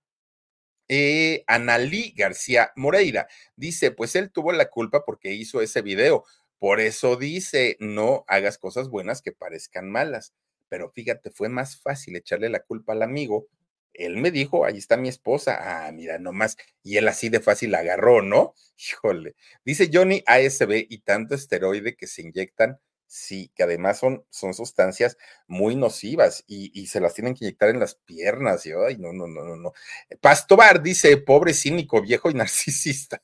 [0.88, 6.24] eh, Analí García Moreira dice, pues él tuvo la culpa porque hizo ese video.
[6.58, 10.34] Por eso dice, no hagas cosas buenas que parezcan malas.
[10.68, 13.48] Pero fíjate, fue más fácil echarle la culpa al amigo.
[13.92, 15.86] Él me dijo, ahí está mi esposa.
[15.86, 16.56] Ah, mira, nomás.
[16.82, 18.54] Y él así de fácil agarró, ¿no?
[18.78, 19.34] Híjole.
[19.64, 22.78] Dice Johnny ASB y tanto esteroide que se inyectan
[23.16, 25.16] Sí, que además son, son sustancias
[25.46, 28.66] muy nocivas y, se las tienen que inyectar en las piernas.
[28.66, 29.72] Y, ay, no, no, no, no, no.
[30.20, 33.22] Pastobar dice, pobre cínico, viejo y narcisista.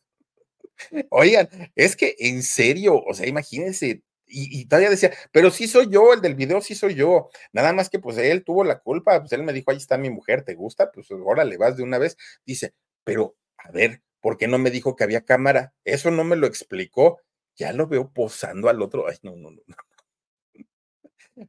[1.11, 6.13] Oigan, es que en serio, o sea, imagínense, Y, todavía decía, pero sí soy yo,
[6.13, 7.31] el del video sí soy yo.
[7.53, 10.11] Nada más que pues él tuvo la culpa, pues él me dijo, ahí está mi
[10.11, 10.93] mujer, ¿te gusta?
[10.93, 12.17] Pues ahora le vas de una vez.
[12.47, 15.75] Dice, pero a ver, ¿por qué no me dijo que había cámara?
[15.85, 17.19] Eso no me lo explicó.
[17.61, 19.07] Ya lo veo posando al otro.
[19.09, 19.63] Ay, no, no, no.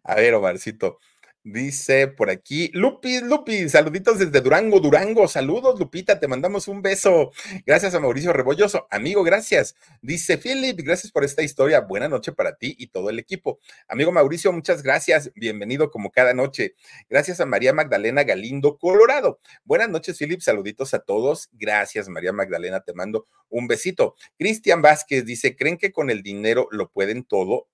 [0.04, 1.00] A ver, Omarcito,
[1.44, 7.32] Dice por aquí, Lupi, Lupi, saluditos desde Durango, Durango, saludos, Lupita, te mandamos un beso.
[7.66, 9.76] Gracias a Mauricio Rebolloso, amigo, gracias.
[10.04, 13.60] Dice Philip, gracias por esta historia, buena noche para ti y todo el equipo.
[13.88, 16.76] Amigo Mauricio, muchas gracias, bienvenido como cada noche.
[17.10, 19.40] Gracias a María Magdalena Galindo, Colorado.
[19.64, 21.50] Buenas noches, Philip, saluditos a todos.
[21.54, 24.14] Gracias, María Magdalena, te mando un besito.
[24.38, 27.68] Cristian Vázquez dice, ¿creen que con el dinero lo pueden todo?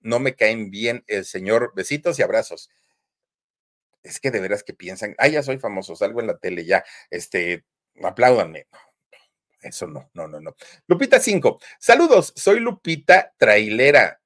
[0.00, 2.70] No me caen bien el señor, besitos y abrazos
[4.02, 6.84] es que de veras que piensan, ah, ya soy famoso, salgo en la tele, ya,
[7.10, 7.64] este,
[8.02, 8.66] apláudanme.
[9.62, 10.56] eso no, no, no, no.
[10.86, 14.20] Lupita 5, saludos, soy Lupita Trailera.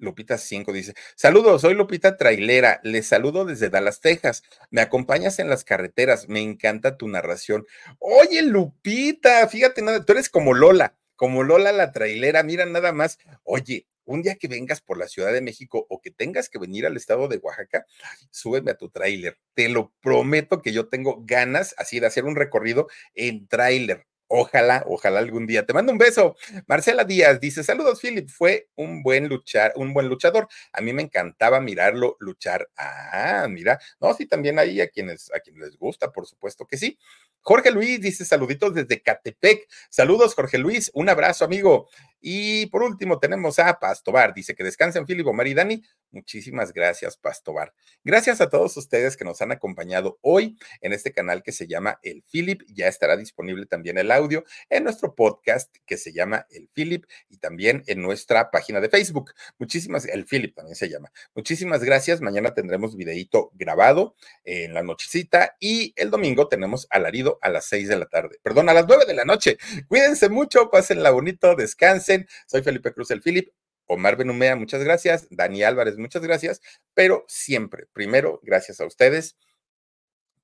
[0.00, 5.48] Lupita 5 dice, saludos, soy Lupita Trailera, les saludo desde Dallas, Texas, me acompañas en
[5.48, 7.64] las carreteras, me encanta tu narración.
[8.00, 13.18] Oye, Lupita, fíjate, nada, tú eres como Lola, como Lola la trailera, mira nada más,
[13.44, 16.86] oye, un día que vengas por la Ciudad de México o que tengas que venir
[16.86, 17.86] al estado de Oaxaca,
[18.30, 19.38] súbeme a tu tráiler.
[19.54, 24.07] Te lo prometo que yo tengo ganas así de hacer un recorrido en tráiler.
[24.30, 25.64] Ojalá, ojalá algún día.
[25.64, 26.36] Te mando un beso.
[26.66, 28.28] Marcela Díaz dice: Saludos, Philip.
[28.28, 30.48] Fue un buen luchar, un buen luchador.
[30.72, 32.68] A mí me encantaba mirarlo luchar.
[32.76, 33.78] Ah, mira.
[34.00, 36.98] No, sí, también hay a quienes, a quienes les gusta, por supuesto que sí.
[37.40, 39.66] Jorge Luis dice: saluditos desde Catepec.
[39.88, 40.90] Saludos, Jorge Luis.
[40.94, 41.88] Un abrazo, amigo.
[42.20, 44.34] Y por último, tenemos a Pastobar.
[44.34, 45.82] Dice que descansen, Philip, Omar y Dani.
[46.10, 47.72] Muchísimas gracias, Pastobar.
[48.02, 51.98] Gracias a todos ustedes que nos han acompañado hoy en este canal que se llama
[52.02, 52.62] El Philip.
[52.68, 57.38] Ya estará disponible también el audio en nuestro podcast que se llama El Philip y
[57.38, 59.32] también en nuestra página de Facebook.
[59.58, 61.10] Muchísimas, el Philip también se llama.
[61.34, 62.20] Muchísimas gracias.
[62.20, 64.14] Mañana tendremos videíto grabado
[64.44, 68.38] en la nochecita y el domingo tenemos alarido a las seis de la tarde.
[68.42, 69.56] Perdón, a las nueve de la noche.
[69.88, 72.28] Cuídense mucho, pásenla bonito, descansen.
[72.46, 73.50] Soy Felipe Cruz, el Philip.
[73.90, 75.26] Omar Benumea, muchas gracias.
[75.30, 76.60] Dani Álvarez, muchas gracias.
[76.92, 79.36] Pero siempre, primero, gracias a ustedes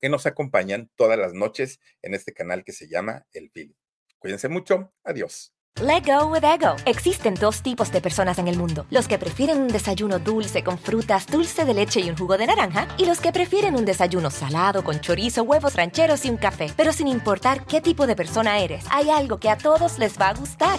[0.05, 3.75] que nos acompañan todas las noches en este canal que se llama El Philip.
[4.19, 4.93] Cuídense mucho.
[5.03, 5.55] Adiós.
[5.81, 6.77] Let go with ego.
[6.85, 10.79] Existen dos tipos de personas en el mundo: los que prefieren un desayuno dulce con
[10.79, 14.31] frutas, dulce de leche y un jugo de naranja, y los que prefieren un desayuno
[14.31, 16.71] salado con chorizo, huevos rancheros y un café.
[16.77, 20.29] Pero sin importar qué tipo de persona eres, hay algo que a todos les va
[20.29, 20.79] a gustar.